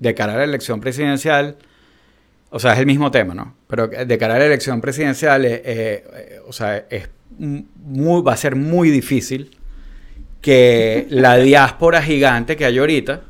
[0.00, 1.56] de cara a la elección presidencial,
[2.50, 3.54] o sea, es el mismo tema, ¿no?
[3.68, 6.04] Pero de cara a la elección presidencial, eh, eh,
[6.48, 7.08] o sea, es
[7.38, 9.50] muy, va a ser muy difícil
[10.40, 13.22] que la diáspora gigante que hay ahorita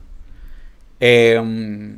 [1.01, 1.97] eh,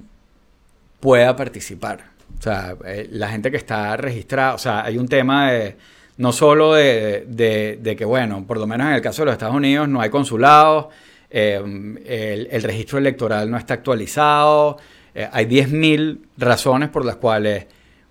[1.00, 2.04] pueda participar.
[2.38, 5.76] O sea, eh, la gente que está registrada, o sea, hay un tema de,
[6.18, 9.32] no solo de, de- de que, bueno, por lo menos en el caso de los
[9.32, 10.86] Estados Unidos no hay consulados,
[11.30, 11.60] eh,
[12.04, 14.76] el, el registro electoral no está actualizado,
[15.14, 17.66] eh, hay 10.000 razones por las cuales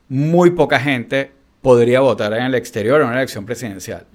[0.10, 1.32] muy poca gente
[1.66, 4.05] podría votar en el exterior en una elección presidencial.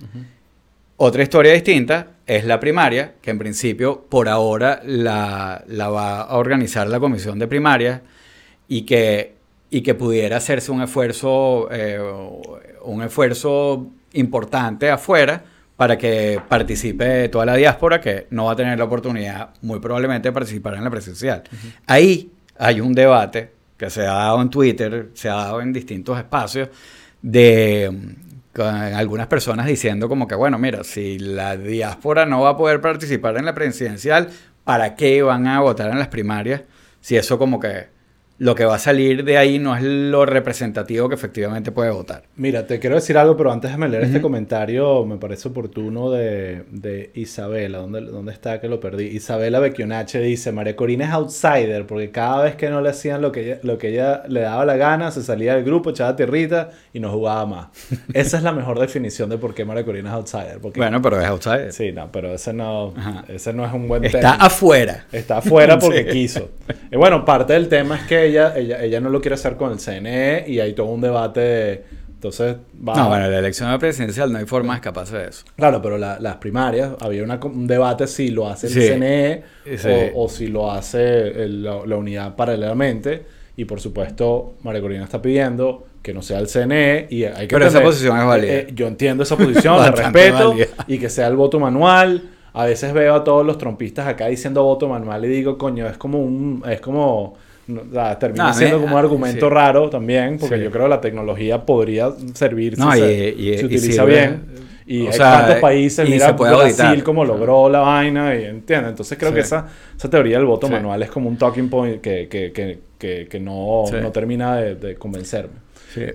[0.99, 6.37] Otra historia distinta es la primaria, que en principio por ahora la, la va a
[6.37, 8.03] organizar la comisión de primarias
[8.69, 9.35] y que,
[9.69, 11.99] y que pudiera hacerse un esfuerzo, eh,
[12.85, 15.43] un esfuerzo importante afuera
[15.77, 20.29] para que participe toda la diáspora que no va a tener la oportunidad muy probablemente
[20.29, 21.43] de participar en la presidencial.
[21.89, 26.17] Ahí hay un debate que se ha dado en Twitter, se ha dado en distintos
[26.17, 26.69] espacios
[27.23, 28.17] de
[28.53, 32.81] con algunas personas diciendo como que bueno, mira, si la diáspora no va a poder
[32.81, 34.31] participar en la presidencial,
[34.65, 36.63] ¿para qué van a votar en las primarias?
[37.01, 37.89] Si eso como que
[38.41, 42.23] lo que va a salir de ahí no es lo representativo que efectivamente puede votar.
[42.37, 46.65] Mira, te quiero decir algo, pero antes de leer este comentario, me parece oportuno de,
[46.71, 47.79] de Isabela.
[47.79, 49.05] ¿Dónde, ¿Dónde está que lo perdí?
[49.09, 53.31] Isabela Becchionache dice, María Corina es outsider, porque cada vez que no le hacían lo
[53.31, 56.71] que, ella, lo que ella le daba la gana, se salía del grupo, echaba tierrita
[56.95, 57.67] y no jugaba más.
[58.15, 60.59] Esa es la mejor definición de por qué María Corina es outsider.
[60.63, 61.73] Porque, Bueno, pero es outsider.
[61.75, 63.25] sí, no, pero ese no, Ajá.
[63.29, 64.45] ese no es un buen Está término.
[64.47, 65.05] afuera.
[65.13, 66.11] Está afuera porque Sí.
[66.11, 66.49] quiso.
[66.91, 69.73] Y bueno, parte del tema es que ella, ella, ella no lo quiere hacer con
[69.73, 71.85] el CNE y hay todo un debate de...
[72.15, 72.57] Entonces,
[72.87, 72.95] va...
[72.95, 75.45] No, bueno, la elección presidencial no hay forma de escaparse de eso.
[75.57, 78.81] Claro, pero la- las primarias, había una un debate si lo hace el Sí.
[78.89, 79.43] CNE
[79.77, 79.89] Sí.
[80.15, 83.25] o, o si lo hace el- la, la unidad paralelamente.
[83.57, 87.55] Y por supuesto, María Corina está pidiendo que no sea el CNE y hay que
[87.55, 88.53] Pero esa entender- posición es válida.
[88.53, 90.67] Eh, yo entiendo esa posición, la respeto válida.
[90.89, 92.23] y que sea el voto manual.
[92.53, 95.97] A veces veo a todos los trompistas acá diciendo voto manual y digo, coño, es
[95.97, 96.63] como un...
[96.69, 97.37] Es como...
[97.71, 99.55] no, o sea, termina No, siendo como un ah, argumento sí.
[99.55, 100.63] raro también, porque Sí.
[100.65, 104.05] yo creo que la tecnología podría servir si No, se, y- y- se y utiliza
[104.05, 104.45] bien.
[104.87, 107.05] Y O hay sea, tantos países, y mira se puede Brasil auditar.
[107.05, 108.91] como logró la vaina, y entiendes.
[108.91, 109.35] Entonces creo Sí.
[109.37, 109.67] que esa,
[109.97, 113.41] esa teoría del voto manual es como un talking point que, que, que, que, que
[113.41, 115.55] no, termina de, de convencerme.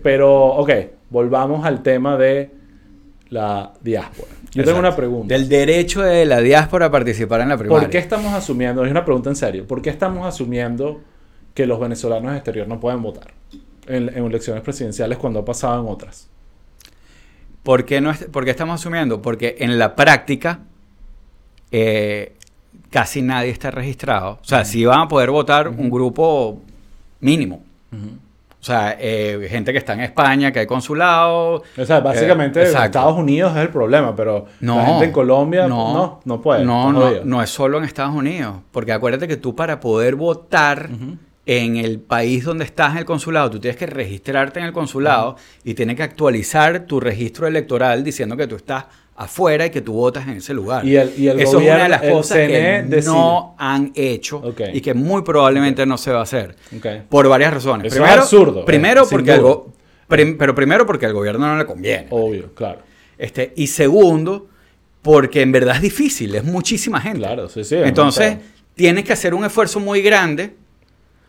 [0.03, 0.69] Pero, ok,
[1.09, 2.49] volvamos al tema de
[3.29, 4.29] la diáspora.
[4.53, 5.33] Yo tengo una pregunta.
[5.33, 7.81] Del derecho de la diáspora a participar en la primaria.
[7.81, 11.01] ¿Por qué estamos asumiendo, es una pregunta en serio, ¿por qué estamos asumiendo
[11.55, 13.33] que los venezolanos de exterior no pueden votar
[13.87, 16.29] en, en elecciones presidenciales cuando ha pasado en otras?
[17.63, 19.23] ¿Por qué, no es- por qué estamos asumiendo?
[19.23, 20.59] Porque en la práctica
[21.71, 22.35] eh,
[22.91, 24.33] casi nadie está registrado.
[24.41, 26.61] O sea, sí van a poder votar un grupo
[27.21, 27.63] mínimo.
[27.91, 31.63] O sea, eh, gente que está en España, que hay consulado.
[31.77, 32.65] O sea, básicamente Eh.
[32.85, 36.65] Estados Unidos es el problema, pero No, la gente en Colombia no, no, puede.
[36.65, 38.57] No, no, no es solo en Estados Unidos.
[38.71, 40.89] Porque acuérdate que tú para poder votar.
[41.45, 45.35] En el país donde estás en el consulado, tú tienes que registrarte en el consulado
[45.63, 48.85] y tienes que actualizar tu registro electoral diciendo que tú estás
[49.17, 50.83] afuera y que tú votas en ese lugar.
[50.85, 53.13] Y el- y el Eso es una de las gobierno, cosas que decide.
[53.13, 54.41] no han hecho
[54.73, 56.55] y que muy probablemente no se va a hacer.
[57.07, 57.93] Por varias razones.
[57.93, 59.71] Eso es absurdo, eh, Primero porque algo,
[60.07, 62.07] prim- pero primero porque al gobierno no le conviene.
[62.09, 62.79] Obvio, claro.
[63.17, 64.49] Este, y segundo,
[65.01, 67.19] porque en verdad es difícil, es muchísima gente.
[67.19, 67.75] Claro, sí, sí.
[67.75, 68.37] es Entonces,
[68.73, 70.55] tienes que hacer un esfuerzo muy grande.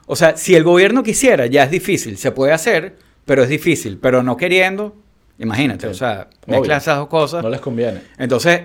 [0.07, 3.99] O sea, si el gobierno quisiera, ya es difícil, se puede hacer, pero es difícil.
[4.01, 4.95] Pero no queriendo,
[5.39, 5.91] imagínate, Sí.
[5.91, 6.59] o sea, Obvio.
[6.61, 7.43] mezclas esas dos cosas.
[7.43, 8.01] no les conviene.
[8.19, 8.61] Entonces,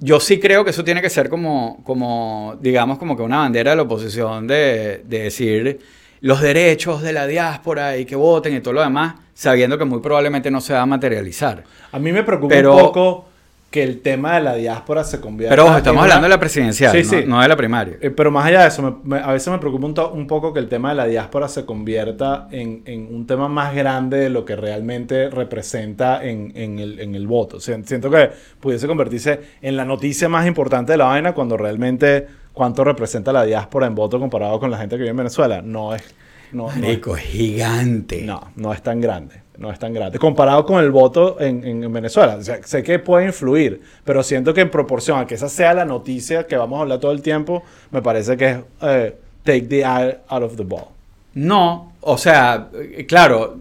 [0.00, 3.70] yo sí creo que eso tiene que ser como, como digamos, como que una bandera
[3.70, 5.78] de la oposición de, de decir
[6.20, 10.00] los derechos de la diáspora y que voten y todo lo demás, sabiendo que muy
[10.00, 11.62] probablemente no se va a materializar.
[11.92, 13.28] A mí me preocupa Pero- un poco
[13.74, 16.28] que el tema de la diáspora se convierta Pero ojo, en estamos una- hablando de
[16.28, 17.24] la presidencial, Sí, no, sí.
[17.26, 17.96] no de la primaria.
[18.00, 20.60] Eh, pero más allá de eso, me- me- a veces me preocupa un, poco que
[20.60, 24.44] el tema de la diáspora se convierta en, en un tema más grande de lo
[24.44, 27.56] que realmente representa en, en el, en el voto.
[27.56, 31.56] O sea, siento que pudiese convertirse en la noticia más importante de la vaina cuando
[31.56, 35.62] realmente cuánto representa la diáspora en voto comparado con la gente que vive en Venezuela.
[35.62, 36.14] No es...
[36.52, 38.22] No, no Marico, es gigante.
[38.22, 39.42] no, no es tan grande.
[39.56, 40.18] No es tan grande.
[40.18, 42.36] Comparado con el voto en, en Venezuela.
[42.36, 45.72] O sea, sé que puede influir, pero siento que en proporción a que esa sea
[45.74, 49.62] la noticia que vamos a hablar todo el tiempo, me parece que es eh, take
[49.62, 50.86] the eye out of the ball.
[51.34, 52.68] No, o sea,
[53.06, 53.58] claro,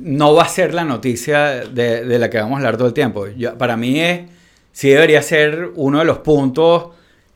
[0.00, 2.94] no va a ser la noticia de, de la que vamos a hablar todo el
[2.94, 3.28] tiempo.
[3.28, 4.22] Yo- para mí es,
[4.72, 6.86] sí debería ser uno de los puntos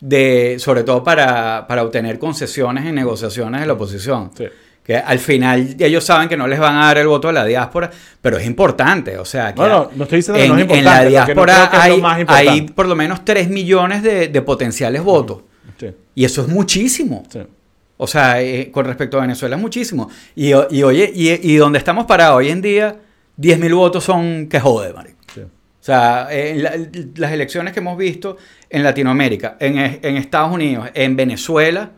[0.00, 4.30] de, sobre todo para, para obtener concesiones en negociaciones de la oposición.
[4.36, 4.44] Sí.
[4.86, 7.44] Que al final ellos saben que no les van a dar el voto a la
[7.44, 7.90] diáspora,
[8.22, 9.18] pero es importante.
[9.18, 11.34] O sea, que No, no, estoy diciendo que en, no es en importante, la porque
[11.34, 15.42] no diáspora que hay, más hay por lo menos 3 millones de, de potenciales votos.
[15.78, 17.24] Sí, Y eso es muchísimo.
[17.30, 17.40] sí.
[17.98, 20.10] O sea, eh, con respecto a Venezuela es muchísimo.
[20.34, 22.94] Y, y oye, y, y donde estamos parados hoy en día,
[23.40, 25.16] 10.000 votos son que jode, marico.
[25.34, 25.40] Sí.
[25.40, 25.48] O
[25.80, 26.76] sea, en la-
[27.16, 28.36] las elecciones que hemos visto
[28.68, 31.90] en Latinoamérica, en, en Estados Unidos, en Venezuela,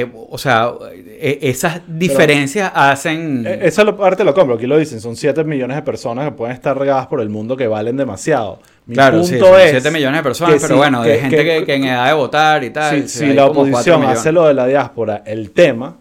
[0.00, 3.44] eh, o sea, eh, esas diferencias hacen...
[3.46, 6.32] Eh, Esa lo- parte lo compro, aquí lo dicen, son 7 millones de personas que
[6.32, 8.58] pueden estar regadas por el mundo que valen demasiado.
[8.86, 11.36] Mi claro, sí, punto son es 7 millones de personas, pero bueno, de que- gente
[11.36, 13.02] que- que, que en edad de votar y tal.
[13.02, 15.96] si, sí, si la oposición hace lo de la diáspora el tema,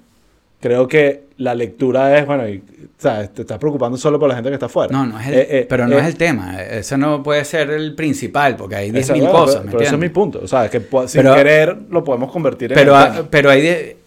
[0.63, 2.63] creo que la lectura es, bueno, y,
[2.97, 4.93] sea, te estás preocupando solo por la gente que está afuera.
[4.93, 6.61] No, no es el, Eh, eh, pero no eh, es el tema.
[6.63, 9.83] Ese no puede ser el principal, porque hay 10.000 esa- bueno, cosas, pero, ¿me pero
[9.83, 10.39] ese es mi punto.
[10.41, 12.95] O sea, es que sin Pero- querer lo podemos convertir en Pero,
[13.29, 13.97] pero hay de-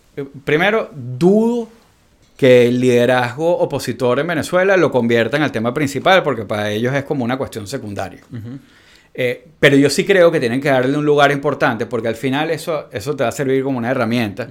[0.44, 1.68] primero, dudo
[2.38, 6.94] que el liderazgo opositor en Venezuela lo convierta en el tema principal, porque para ellos
[6.94, 8.20] es como una cuestión secundaria.
[9.14, 12.50] Eh, pero yo sí creo que tienen que darle un lugar importante, porque al final
[12.50, 14.48] eso, eso te va a servir como una herramienta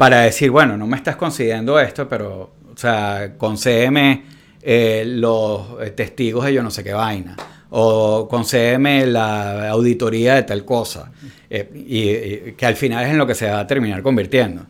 [0.00, 4.22] para decir, bueno, no me estás concediendo esto, pero, o sea, concédeme
[4.62, 7.36] eh, los eh, testigos de yo no sé qué vaina,
[7.68, 11.12] o concédeme la auditoría de tal cosa,
[11.50, 11.98] eh, y,
[12.48, 14.62] y que al final es en lo que se va a terminar convirtiendo.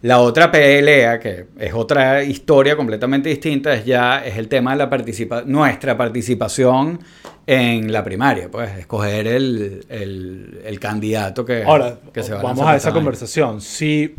[0.00, 4.78] La otra pelea, que es otra historia completamente distinta, es ya es el tema de
[4.78, 6.98] la participa nuestra participación
[7.46, 12.58] en la primaria, pues escoger el, el- el candidato que, Ahora, que se va vamos
[12.60, 13.60] lanzar a esa conversación.
[13.60, 14.14] Si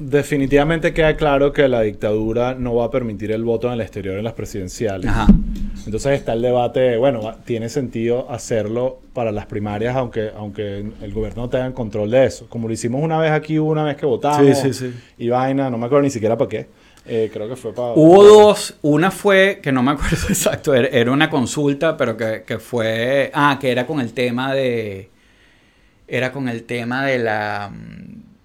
[0.00, 4.16] definitivamente queda claro que la dictadura no va a permitir el voto en el exterior
[4.16, 5.08] en las presidenciales.
[5.08, 5.26] Ajá.
[5.84, 11.12] Entonces está el debate, de, bueno, tiene sentido hacerlo para las primarias, aunque, aunque el
[11.12, 12.46] gobierno no tenga control de eso.
[12.48, 14.58] Como lo hicimos una vez aquí, una vez que votamos.
[14.58, 14.94] Sí, sí, sí.
[15.18, 16.66] Y vaina, no me acuerdo ni siquiera para qué.
[17.06, 17.92] Eh, creo que fue para...
[17.94, 22.44] Hubo dos, una fue, que no me acuerdo exacto, era, era una consulta, pero que,
[22.46, 25.10] que fue, ah, que era con el tema de,
[26.06, 27.70] era con el tema de la,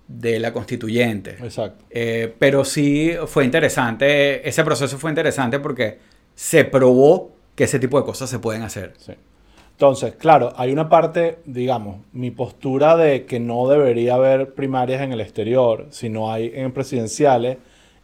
[0.07, 1.31] de la constituyente.
[1.41, 1.85] Exacto.
[1.89, 5.99] Eh, pero sí fue interesante, ese proceso fue interesante porque
[6.35, 8.93] se probó que ese tipo de cosas se pueden hacer.
[8.97, 9.13] Sí.
[9.71, 15.11] Entonces, claro, hay una parte, digamos, mi postura de que no debería haber primarias en
[15.11, 17.57] el exterior, si no hay en presidenciales,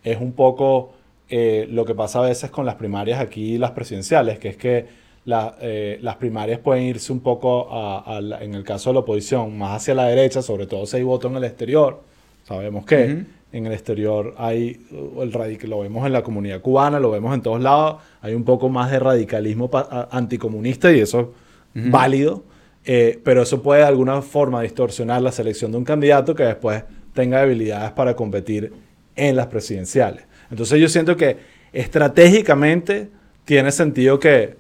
[0.04, 0.94] es un poco
[1.30, 4.58] eh, lo que pasa a veces con las primarias aquí y las presidenciales, que es
[4.58, 8.90] que la- eh, las primarias pueden irse un poco, a- a la- en el caso
[8.90, 12.02] de la oposición, más hacia la derecha, sobre todo si hay voto en el exterior.
[12.44, 14.82] Sabemos que en el exterior hay
[15.22, 18.44] el radic lo vemos en la comunidad cubana, lo vemos en todos lados, hay un
[18.46, 19.70] poco más de radicalismo
[20.10, 21.34] anticomunista y eso
[21.76, 22.44] es válido,
[22.86, 26.84] eh, pero eso puede de alguna forma distorsionar la selección de un candidato que después
[27.14, 28.74] tenga habilidades para competir
[29.16, 30.24] en las presidenciales.
[30.50, 31.38] Entonces yo siento que
[31.74, 33.10] estratégicamente
[33.46, 34.56] tiene sentido que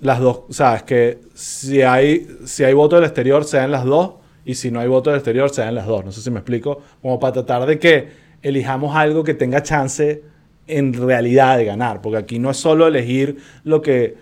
[0.00, 3.84] las dos, o sea, es que si hay, si hay voto del exterior, sean las
[3.84, 4.14] dos,
[4.44, 6.04] y si no hay voto del exterior, sean las dos.
[6.04, 8.08] No sé si me explico, como para tratar de que
[8.42, 10.22] elijamos algo que tenga chance
[10.66, 14.16] en realidad de ganar, porque aquí no es solo elegir lo que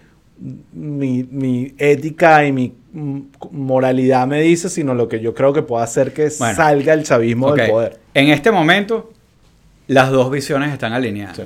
[0.73, 2.75] mi, mi ética y mi
[3.51, 7.05] moralidad me dice, sino lo que yo creo que puede hacer que Bueno, salga el
[7.05, 7.99] chavismo del poder.
[8.14, 9.12] En este momento,
[9.87, 11.37] las dos visiones están alineadas.
[11.37, 11.43] Sí.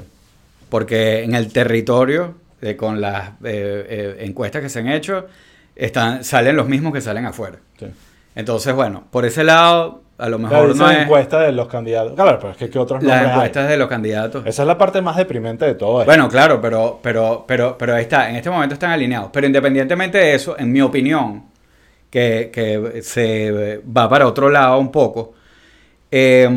[0.68, 5.26] Porque en el territorio, eh, con las eh, eh, encuestas que se han hecho,
[5.74, 7.58] están, salen los mismos que salen afuera.
[7.78, 7.86] Sí.
[8.34, 12.14] Entonces, bueno, por ese lado, a lo mejor no es encuesta de los candidatos.
[12.14, 13.30] Claro, pero es que ¿qué otros las hay?
[13.30, 14.46] encuestas de los candidatos.
[14.46, 16.06] Esa es la parte más deprimente de todo esto.
[16.06, 19.30] Bueno, claro, pero, pero, pero, pero ahí está, en este momento están alineados.
[19.32, 21.44] Pero independientemente de eso, en mi opinión,
[22.10, 25.34] que, que se va para otro lado un poco,
[26.10, 26.48] eh,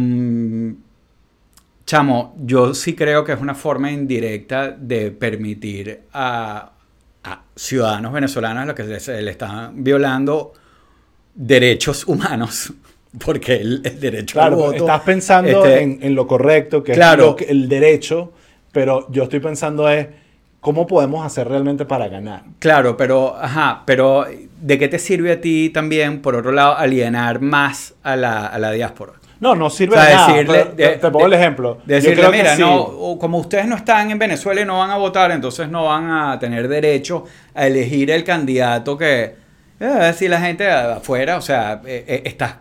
[1.90, 6.72] chamo, yo sí creo que es una forma indirecta de permitir a,
[7.24, 10.54] a ciudadanos venezolanos a los que se, le están violando
[11.34, 12.72] derechos humanos,
[13.26, 14.76] porque el, el derecho Claro, al voto...
[14.76, 17.24] estás pensando este, en, en lo correcto, que Claro.
[17.24, 18.34] es lo que- el derecho,
[18.72, 20.06] pero yo estoy pensando es
[20.60, 22.44] cómo podemos hacer realmente para ganar.
[22.60, 24.28] Claro, pero, ajá, pero
[24.62, 28.60] ¿de qué te sirve a ti también, por otro lado, alienar más a la, a
[28.60, 29.14] la diáspora?
[29.40, 30.28] No, no sirve O sea, de nada.
[30.34, 31.78] decirle- te- de- te pongo el ejemplo.
[31.78, 32.62] Yo Decirle, creo que mira, sí.
[32.62, 36.10] no, como ustedes no están en Venezuela y no van a votar, entonces no van
[36.12, 37.24] a tener derecho
[37.56, 39.36] a elegir el candidato que,
[39.80, 42.56] eh, si la gente afuera, o sea, eh, eh, estás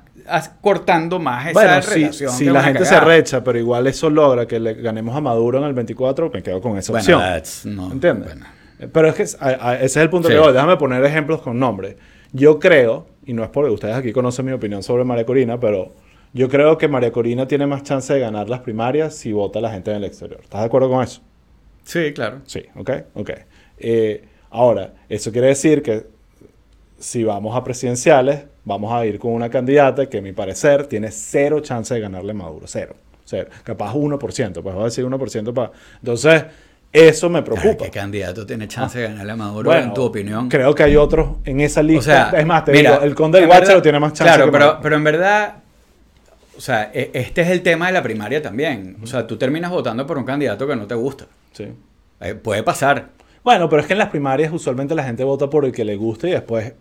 [0.60, 2.32] cortando más esa Bueno, si, relación.
[2.32, 5.58] si que la gente se recha, pero igual eso logra que le ganemos a Maduro
[5.58, 7.20] en el 24, me quedo con esa Bueno, opción.
[7.20, 8.34] that's- no, ¿Entiendes?
[8.34, 8.46] bueno.
[8.92, 10.34] Pero es que es- a- a- ese es el punto Sí.
[10.34, 10.52] que voy.
[10.52, 11.96] Déjame poner ejemplos con nombres.
[12.32, 15.94] Yo creo, y no es porque ustedes aquí conocen mi opinión sobre María Corina, pero
[16.32, 19.70] yo creo que María Corina tiene más chance de ganar las primarias si vota la
[19.70, 20.40] gente en el exterior.
[20.42, 21.20] ¿Estás de acuerdo con eso?
[21.84, 22.40] Sí, claro.
[22.44, 23.30] Sí, ok, ok.
[23.78, 26.06] Eh, ahora, eso quiere decir que
[26.98, 31.10] si vamos a presidenciales, vamos a ir con una candidata que, a mi parecer, tiene
[31.10, 32.66] cero chance de ganarle a Maduro.
[32.66, 32.94] Cero.
[33.24, 33.48] Cero.
[33.62, 35.70] Capaz 1%, pues voy a decir 1% para...
[36.00, 36.44] Entonces,
[36.92, 37.84] eso me preocupa.
[37.84, 40.48] ¿Qué candidato tiene chance de ganarle a Maduro, Bueno, en tu opinión?
[40.48, 42.30] Creo que hay otros en esa O lista.
[42.30, 44.24] sea, es más, te mira, digo, el conde del verdad- lo tiene más chance.
[44.24, 44.82] Claro, que pero, Maduro.
[44.82, 45.54] pero en verdad,
[46.58, 48.96] o sea, e- este es el tema de la primaria también.
[49.02, 51.26] O sea, tú terminas votando por un candidato que no te gusta.
[51.52, 51.68] Sí.
[52.20, 53.10] Eh, puede pasar.
[53.44, 55.96] Bueno, pero es que en las primarias usualmente la gente vota por el que le
[55.96, 56.74] guste y después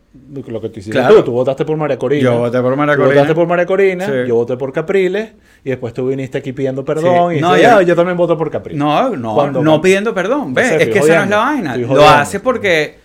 [0.47, 1.17] lo que tú hiciste Claro.
[1.17, 2.23] tú, tú votaste por María Corina.
[2.23, 3.15] Yo voté por María Tú Corina.
[3.21, 4.11] votaste por María Corina, Sí.
[4.27, 5.29] yo voté por Capriles
[5.63, 7.37] y después tú viniste aquí pidiendo perdón Sí.
[7.37, 8.77] y No, dices, yo- "Ah, yo también voto por Capriles.
[8.79, 10.53] No, no, Cuando- no pidiendo perdón.
[10.55, 10.71] ¿ves?
[10.71, 11.77] es que esa no es la vaina.
[11.77, 12.95] Lo hace porque,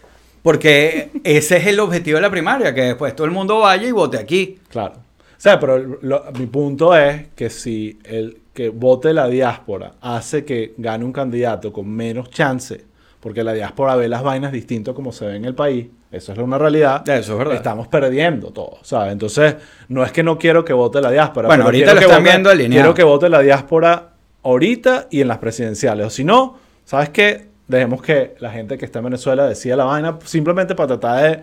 [0.43, 3.93] porque ese es el objetivo de la primaria, que después todo el mundo vaya y
[3.93, 4.59] vote aquí.
[4.71, 4.95] Claro.
[5.43, 10.45] O sea, pero lo- mi punto es que si el que vote la diáspora hace
[10.45, 12.85] que gane un candidato con menos chance,
[13.19, 16.39] porque la diáspora ve las vainas distinto como se ve en el país, eso es
[16.39, 17.09] una realidad.
[17.09, 17.57] Eso es verdad.
[17.57, 19.13] Estamos perdiendo todo, ¿sabes?
[19.15, 19.57] Entonces,
[19.89, 21.49] no es que no quiero que vote la diáspora.
[21.49, 22.83] Bueno, ahorita lo están vote- viendo alineado.
[22.85, 24.11] Quiero que vote la diáspora
[24.45, 26.07] ahorita y en las presidenciales.
[26.07, 27.49] O si no, ¿sabes qué?
[27.67, 31.41] Dejemos que la gente que está en Venezuela decida la vaina simplemente para tratar de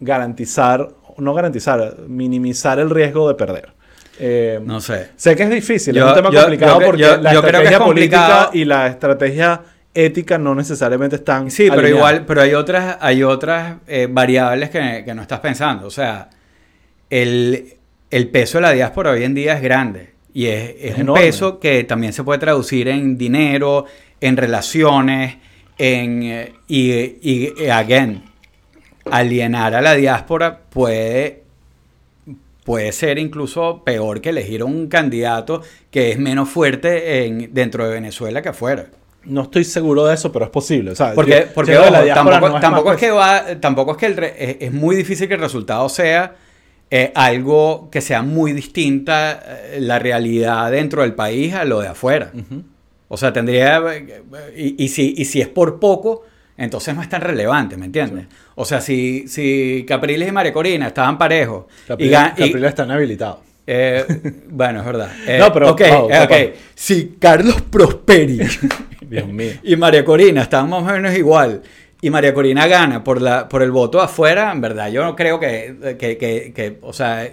[0.00, 0.88] garantizar,
[1.20, 3.68] no garantizar, minimizar el riesgo de perder.
[4.18, 5.08] Eh, No sé.
[5.16, 7.78] Sé que es difícil, Yo- es un tema yo- complicado yo porque la es estrategia
[7.78, 9.60] política y la estrategia
[9.94, 15.02] ética no necesariamente están Sí, pero igual, pero hay otras, hay otras eh, variables que,
[15.04, 15.86] que no estás pensando.
[15.86, 16.28] O sea,
[17.08, 17.74] el,
[18.10, 20.10] el peso de la diáspora hoy en día es grande.
[20.32, 21.22] Y es, es Es un enorme.
[21.24, 23.86] peso que también se puede traducir en dinero,
[24.20, 25.36] en relaciones,
[25.78, 28.22] en eh, y, y, again,
[29.10, 31.42] alienar a la diáspora puede
[32.64, 37.94] puede ser incluso peor que elegir un candidato que es menos fuerte en, dentro de
[37.94, 38.86] Venezuela que afuera.
[39.24, 40.92] No estoy seguro de eso, pero es posible.
[40.92, 43.96] O sea, Porque, yo- ojo, tampoco, no es tampoco más es que va, tampoco es
[43.96, 46.36] que el re- es, es muy difícil que el resultado sea
[46.90, 49.42] eh, algo que sea muy distinta
[49.72, 52.30] eh, la realidad dentro del país a lo de afuera.
[53.08, 53.82] O sea, tendría
[54.56, 56.24] y, y si, y si es por poco,
[56.56, 58.26] entonces no es tan relevante, ¿me entiendes?
[58.60, 63.40] O sea, si, si Capriles y María Corina estaban parejos Capriles, y- Capriles está inhabilitado.
[63.66, 64.04] eh,
[64.50, 65.10] bueno, es verdad.
[65.26, 66.28] Eh, No, pero- ok, oh, eh, ok.
[66.28, 66.36] papá.
[66.74, 68.38] Si Carlos Prosperi
[69.08, 69.52] Dios mío.
[69.62, 71.62] y María Corina están más o menos igual
[72.02, 75.38] y María Corina gana por, la, por el voto afuera, en verdad, yo no creo
[75.40, 77.24] que, que, que- que, o sea,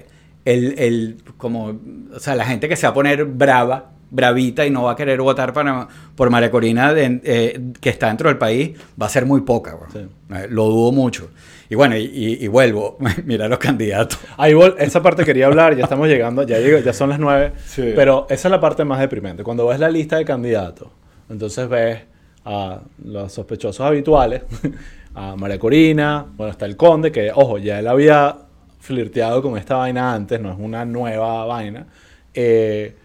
[0.46, 1.78] el, el, como,
[2.16, 4.96] o sea, la gente que se va a poner brava, bravita y no va a
[4.96, 9.10] querer votar para, por María Corina de- eh, que está dentro del país, va a
[9.10, 9.78] ser muy poca.
[9.92, 10.00] Sí.
[10.34, 11.30] Eh, Lo dudo mucho.
[11.70, 14.18] Y bueno, y, y- y vuelvo, mira los candidatos.
[14.38, 17.92] Ahí esa parte quería hablar, ya estamos llegando, ya, llego- ya son las nueve, Sí.
[17.96, 19.44] pero esa es la parte más deprimente.
[19.44, 20.88] Cuando ves la lista de candidatos,
[21.30, 22.00] entonces ves
[22.46, 24.44] a los sospechosos habituales,
[25.16, 28.38] a María Corina, bueno, está el Conde, que, ojo, ya él había
[28.80, 31.88] flirteado con esta vaina antes, no es una nueva vaina,
[32.34, 32.96] eh,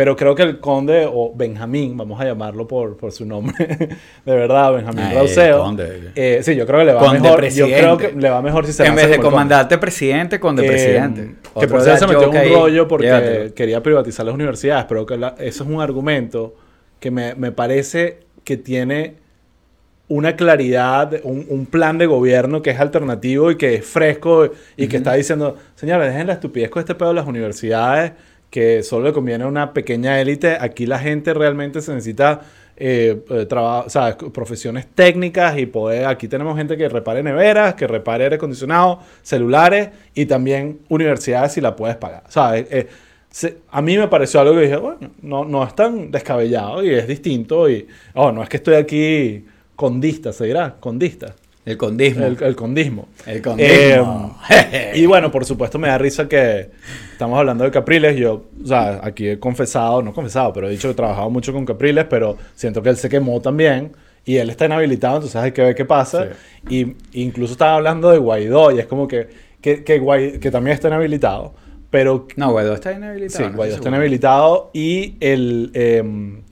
[0.00, 3.54] pero creo que el Conde, o Benjamín, vamos a llamarlo por, por su nombre,
[4.24, 6.12] de verdad, Benjamín Ay, Rauseo, Conde.
[6.14, 8.64] eh, sí, yo creo que le va Conde mejor, yo creo que le va mejor
[8.64, 9.30] si se en vez de Conde.
[9.30, 11.34] comandante presidente, con de Eh, presidente.
[11.60, 12.50] Que por eso se metió en un ahí.
[12.54, 13.54] rollo porque Llévatelo.
[13.54, 16.54] quería privatizar las universidades, pero que la- eso es un argumento
[16.98, 19.16] que me, me parece que tiene
[20.08, 24.48] una claridad, un, un plan de gobierno que es alternativo y que es fresco
[24.78, 28.12] y que está diciendo, señores, dejen la estupidez con este pedo de las universidades,
[28.50, 30.56] que solo le conviene a una pequeña élite.
[30.60, 32.40] Aquí la gente realmente se necesita
[32.76, 36.06] eh, eh, o sea, profesiones técnicas y poder.
[36.06, 41.60] Aquí tenemos gente que repare neveras, que repare aire acondicionado, celulares y también universidades si
[41.60, 42.24] la puedes pagar.
[42.28, 42.66] ¿Sabes?
[42.70, 42.88] Eh,
[43.30, 46.90] se- a mí me pareció algo que dije, bueno, no, no es tan descabellado y
[46.94, 47.68] es distinto.
[47.68, 49.44] Y, oh, no es que estoy aquí
[49.76, 51.34] condista, se dirá, condista.
[51.64, 52.24] El condismo.
[52.24, 53.08] El, el condismo.
[53.26, 54.38] El condismo.
[54.48, 56.70] Eh, y bueno, por supuesto me da risa que
[57.12, 58.16] estamos hablando de Capriles.
[58.16, 61.52] Yo, o sea, aquí he confesado, no confesado, pero he dicho que he trabajado mucho
[61.52, 63.92] con Capriles, pero siento que él se quemó también.
[64.24, 66.28] Y él está inhabilitado, entonces hay que ver qué pasa.
[66.68, 69.28] Y incluso estaba hablando de Guaidó, y es como que,
[69.60, 71.54] que, que, que también está inhabilitado.
[71.90, 73.44] Pero No, Guaidó está inhabilitado.
[73.44, 75.70] Sí, no Guaidó está inhabilitado y el...
[75.74, 76.42] em,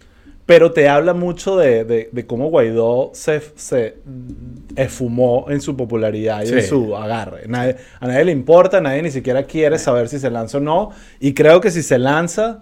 [0.48, 3.96] pero te habla mucho de, de- de cómo Guaidó se, se
[4.76, 7.46] esfumó en su popularidad y en su agarre.
[7.46, 10.90] Nadie- a nadie le importa, nadie ni siquiera quiere saber si se lanza o no.
[11.20, 12.60] Y creo que si se lanza,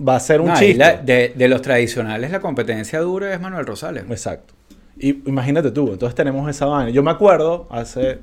[0.00, 0.78] va a ser un No, chiste.
[0.78, 4.04] la- de, de los tradicionales, la competencia dura es Manuel Rosales.
[4.08, 4.54] Exacto.
[4.98, 6.88] Y imagínate tú, entonces tenemos esa vaina.
[6.92, 8.20] Yo me acuerdo hace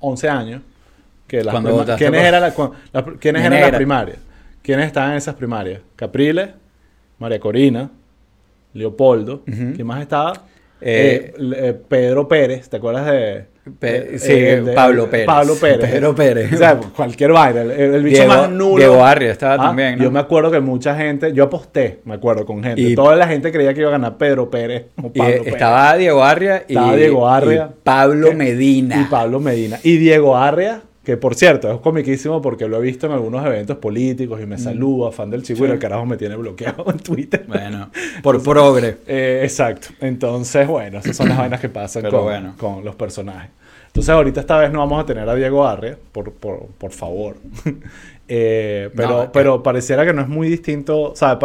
[0.00, 0.60] 11 años
[1.26, 3.76] que las ¿quiénes por- las- ¿quiénes ¿Quién eran las era?
[3.78, 4.18] primarias?
[4.62, 5.80] ¿Quiénes estaban en esas primarias?
[5.96, 6.50] Capriles,
[7.20, 7.90] María Corina,
[8.74, 9.72] Leopoldo, Ujú.
[9.74, 10.32] ¿quién más estaba?
[10.80, 13.44] Eh, Eh, eh, Pedro Pérez, ¿te acuerdas de
[13.78, 15.26] Pe- Eh, sí, de- Pablo Pérez.
[15.26, 15.90] Pablo Pérez.
[15.90, 16.52] Pedro Pérez.
[16.54, 17.60] O sea, cualquier vaina.
[17.60, 18.76] El, el bicho Diego- más nulo.
[18.78, 20.04] Diego Arria estaba Ah, también, ¿no?
[20.04, 22.80] Yo me acuerdo que mucha gente, yo aposté, me acuerdo, con gente.
[22.80, 25.46] Y- Toda la gente creía que iba a ganar Pedro Pérez o Y Pablo Pérez.
[25.52, 27.70] estaba Diego Arria y, Estaba Diego Arria.
[27.70, 29.00] y Pablo Medina.
[29.02, 29.78] Y Pablo Medina.
[29.82, 30.80] Y Diego Arria,
[31.10, 34.58] que por cierto, es comiquísimo porque lo he visto en algunos eventos políticos y me
[34.58, 35.66] saluda, fan del chico, y Mm.
[35.66, 35.72] Sí.
[35.72, 37.44] el carajo me tiene bloqueado en Twitter.
[37.48, 37.90] Bueno,
[38.22, 38.98] por progre.
[39.08, 39.88] Eh, exacto.
[40.00, 42.54] Entonces, bueno, esas son las vainas que pasan con, bueno.
[42.56, 43.50] con los personajes.
[43.88, 47.34] Entonces, ahorita esta vez no vamos a tener a Diego Arria, por, por, por favor.
[48.32, 49.30] Eh, pero, No, eh.
[49.32, 51.10] pero pareciera que no es muy distinto.
[51.10, 51.36] O sea,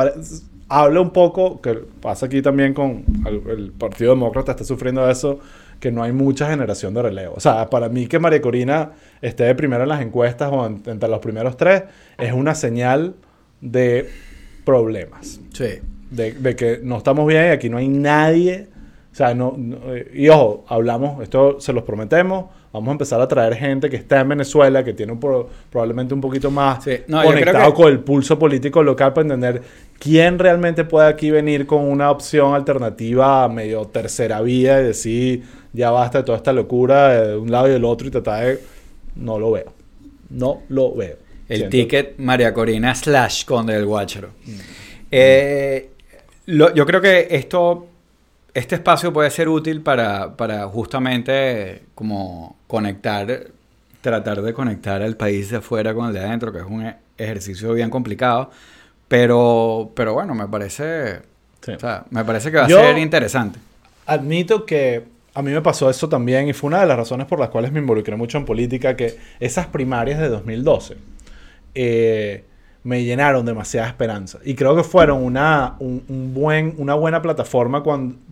[0.70, 5.40] habla un poco, que pasa aquí también con el, el Partido Demócrata, está sufriendo eso,
[5.80, 7.34] que no hay mucha generación de relevo.
[7.36, 10.82] O sea, para mí que María Corina esté de primero en las encuestas o en-
[10.86, 11.84] entre los primeros tres,
[12.18, 13.16] es una señal
[13.62, 14.10] de
[14.64, 15.80] problemas Sí.
[16.12, 18.68] de, de que no estamos bien y aquí no hay nadie.
[19.12, 19.78] O sea, no, no-
[20.14, 24.20] y ojo, hablamos, esto se los prometemos, vamos a empezar a traer gente que está
[24.20, 27.92] en Venezuela, que tiene un pro- probablemente un poquito más Sí, no, conectado que- con
[27.94, 29.62] el pulso político local para entender
[30.00, 35.44] quién realmente puede aquí venir con una opción alternativa medio tercera vía y decir,
[35.76, 38.64] ya basta de toda esta locura de un lado y del otro y tratar de...
[39.16, 39.74] No lo veo.
[40.30, 41.18] No lo veo.
[41.48, 44.30] El Siento- ticket María Corina slash Conde del Guácharo.
[45.12, 45.90] Eh,
[46.48, 47.88] lo- yo creo que esto,
[48.54, 53.48] este espacio puede ser útil para, para justamente como conectar,
[54.02, 57.74] tratar de conectar al país de afuera con el de adentro, que es un ejercicio
[57.74, 58.50] bien complicado.
[59.08, 61.20] Pero, pero bueno, me parece,
[61.62, 61.72] Sí.
[61.74, 63.60] o sea, me parece que va a ser interesante.
[64.08, 65.04] Admito que
[65.36, 67.72] a mí me pasó eso también y fue una de las razones por las cuales
[67.72, 70.98] me involucré mucho en política, que esas primarias de 2012
[71.76, 72.44] eh,
[72.84, 74.40] me llenaron demasiada esperanza.
[74.46, 77.84] Y creo que fueron una, un, un buen, una buena plataforma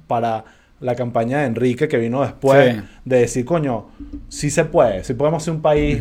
[0.08, 0.46] para
[0.80, 2.82] la campaña de Enrique que vino después Sí.
[3.06, 3.88] de decir, coño,
[4.30, 6.00] sí se puede, sí podemos ser un país.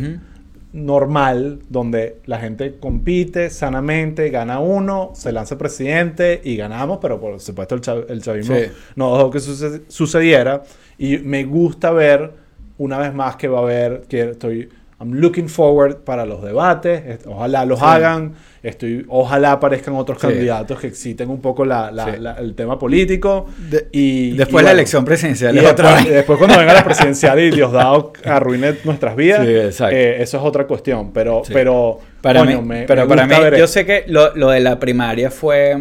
[0.73, 7.39] Normal donde la gente compite sanamente, gana uno, se lanza presidente y ganamos, pero por
[7.39, 8.63] supuesto el, chav- el chavismo Sí.
[8.95, 10.63] no dejó que suce- sucediera.
[10.97, 12.31] Y me gusta ver
[12.77, 14.69] una vez más que va a haber, que estoy,
[15.03, 17.85] I'm looking forward para los debates, ojalá los Sí.
[17.85, 20.27] hagan, estoy, ojalá aparezcan otros Sí.
[20.27, 22.11] candidatos que exciten un poco la- la- Sí.
[22.19, 23.47] la- el tema político.
[23.69, 26.83] De- y, Después y la bueno, elección presidencial y es otra después, cuando venga la
[26.85, 29.95] presidencial y Diosdado arruine nuestras vidas, Sí, exacto.
[29.95, 31.11] eh, eso es otra cuestión.
[31.11, 34.33] Pero, pero, Para coño, mí, me- pero me para mí, ver yo sé que lo,
[34.35, 35.75] lo de la primaria fue,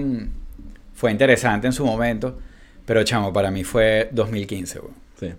[0.94, 2.38] fue interesante en su momento,
[2.84, 4.94] pero chamo, para mí fue 2015, weón.
[5.20, 5.32] Sí.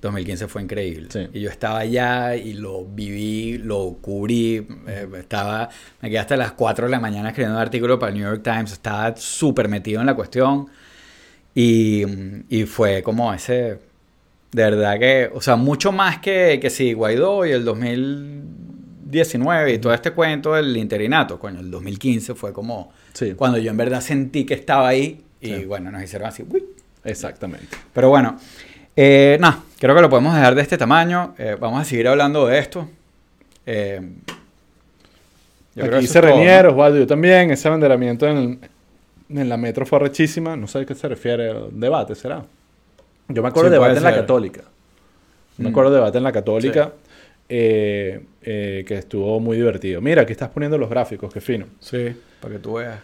[0.00, 1.08] 2015 fue increíble.
[1.10, 1.28] Sí.
[1.34, 4.66] Y yo estaba allá y lo viví, lo cubrí.
[4.86, 5.68] eh, estaba,
[6.00, 8.42] me quedé hasta las 4 de la mañana escribiendo un artículo para el New York
[8.42, 8.72] Times.
[8.72, 10.68] Estaba súper metido en la cuestión.
[11.54, 12.04] Y,
[12.48, 13.78] y fue como ese.
[14.52, 15.30] De verdad que.
[15.34, 20.54] O sea, mucho más que, que si Guaidó y el 2019 y todo este cuento
[20.54, 21.38] del interinato.
[21.38, 22.92] Coño, el 2015 fue como.
[23.12, 23.34] Sí.
[23.34, 25.22] Cuando yo en verdad sentí que estaba ahí.
[25.40, 25.64] Y Sí.
[25.64, 26.44] bueno, nos hicieron así.
[26.48, 26.64] uy,
[27.04, 27.68] Exactamente.
[27.94, 28.36] pero bueno,
[28.96, 31.34] eh, nada, creo que lo podemos dejar de este tamaño.
[31.38, 32.88] Eh, vamos a seguir hablando de esto.
[33.66, 34.00] Eh,
[35.74, 36.70] yo Aquí todo, Renier, ¿no?
[36.72, 37.50] Osvaldo, yo también.
[37.50, 38.60] Ese abanderamiento en,
[39.28, 40.56] en la metro fue rechísima.
[40.56, 41.54] No sé a qué se refiere.
[41.70, 42.44] ¿Debate será?
[43.28, 44.14] Yo me acuerdo Sí, de debate en la.
[44.14, 44.62] Católica.
[45.58, 46.92] Me acuerdo de debate en la Católica.
[47.48, 50.00] eh, eh, que estuvo muy divertido.
[50.00, 51.66] Mira, aquí estás poniendo los gráficos, qué fino.
[51.80, 52.98] Sí, para que tú veas.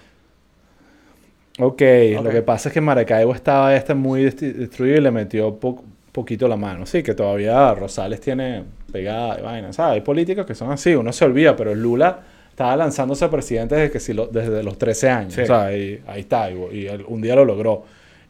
[1.59, 1.83] Ok,
[2.19, 2.25] Ok.
[2.25, 5.83] lo que pasa es que Maracaibo estaba este muy destruido y le metió po-
[6.13, 6.85] poquito la mano.
[6.87, 9.73] Sí, que todavía Rosales tiene pegada y vaina.
[9.73, 9.95] ¿Sabes?
[9.95, 13.91] Hay políticos que son así, uno se olvida, pero Lula estaba lanzándose a presidente desde,
[13.91, 15.33] que si lo- desde los 13 años.
[15.35, 15.43] Sí.
[15.43, 17.85] O sea, y ahí está, y, un día lo logró.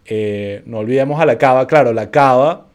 [0.04, 2.66] Eh, no olvidemos a la Cava, claro, la Cava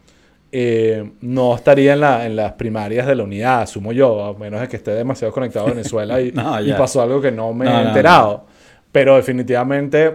[0.51, 4.59] eh, no estaría en, la, en las primarias de la unidad, asumo yo, a menos
[4.59, 6.77] de que esté demasiado conectado a Venezuela y, No, y ya.
[6.77, 8.45] pasó algo que no me No, he no, enterado.
[8.91, 10.11] Pero definitivamente,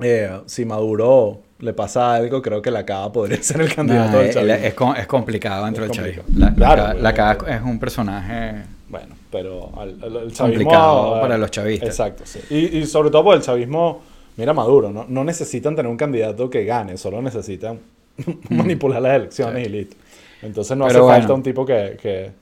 [0.00, 4.18] eh, si Maduro le pasa algo, creo que la Cava podría ser el candidato Nah,
[4.18, 4.66] del es, chavismo.
[4.66, 6.22] es com- es complicado dentro Es del chavismo.
[6.36, 7.56] La, la Claro, Ca- la Cava obviamente.
[7.56, 8.62] es un personaje.
[8.88, 9.98] Bueno, pero el
[10.32, 10.36] chavismo...
[10.46, 11.88] Complicado eh, para los chavistas.
[11.88, 12.40] Exacto, sí.
[12.50, 14.02] Y, y sobre todo porque el chavismo,
[14.36, 17.78] mira Maduro, no, no necesitan tener un candidato que gane, solo necesitan
[18.50, 19.96] manipular las elecciones y listo.
[20.42, 20.86] Entonces no.
[20.86, 21.18] Pero hace bueno.
[21.20, 21.96] falta un tipo que...
[22.02, 22.41] que-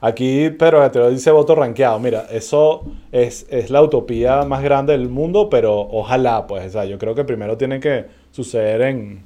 [0.00, 1.98] Aquí, pero te lo dice voto rankeado.
[1.98, 6.84] Mira, eso es, es la utopía más grande del mundo, pero ojalá, pues, o sea,
[6.84, 9.22] yo creo que primero tiene que suceder en,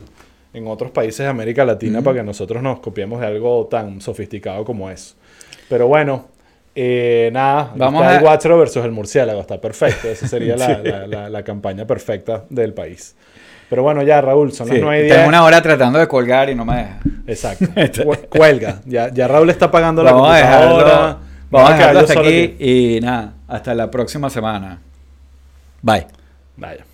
[0.54, 2.04] en otros países de América Latina Ujú.
[2.04, 5.14] para que nosotros nos copiemos de algo tan sofisticado como eso.
[5.68, 6.26] Pero bueno,
[6.74, 10.08] eh, nada, Vamos está a- el guachero versus el murciélago, está perfecto.
[10.08, 10.88] Esa sería la, Sí.
[10.88, 13.14] la- la- la campaña perfecta del país.
[13.72, 15.16] Pero bueno, ya Raúl, son Sí, las 9 y 10.
[15.16, 16.98] tengo una hora tratando de colgar y no me deja.
[17.26, 17.64] Exacto.
[18.04, 18.82] Cu- Cuelga.
[18.84, 21.16] Ya, ya Raúl está pagando la Vamos a dejarlo, computadora.
[21.50, 24.78] vamos a dejarlo hasta solo aquí y nada, hasta la próxima semana.
[25.80, 26.06] Bye.
[26.58, 26.84] Vaya.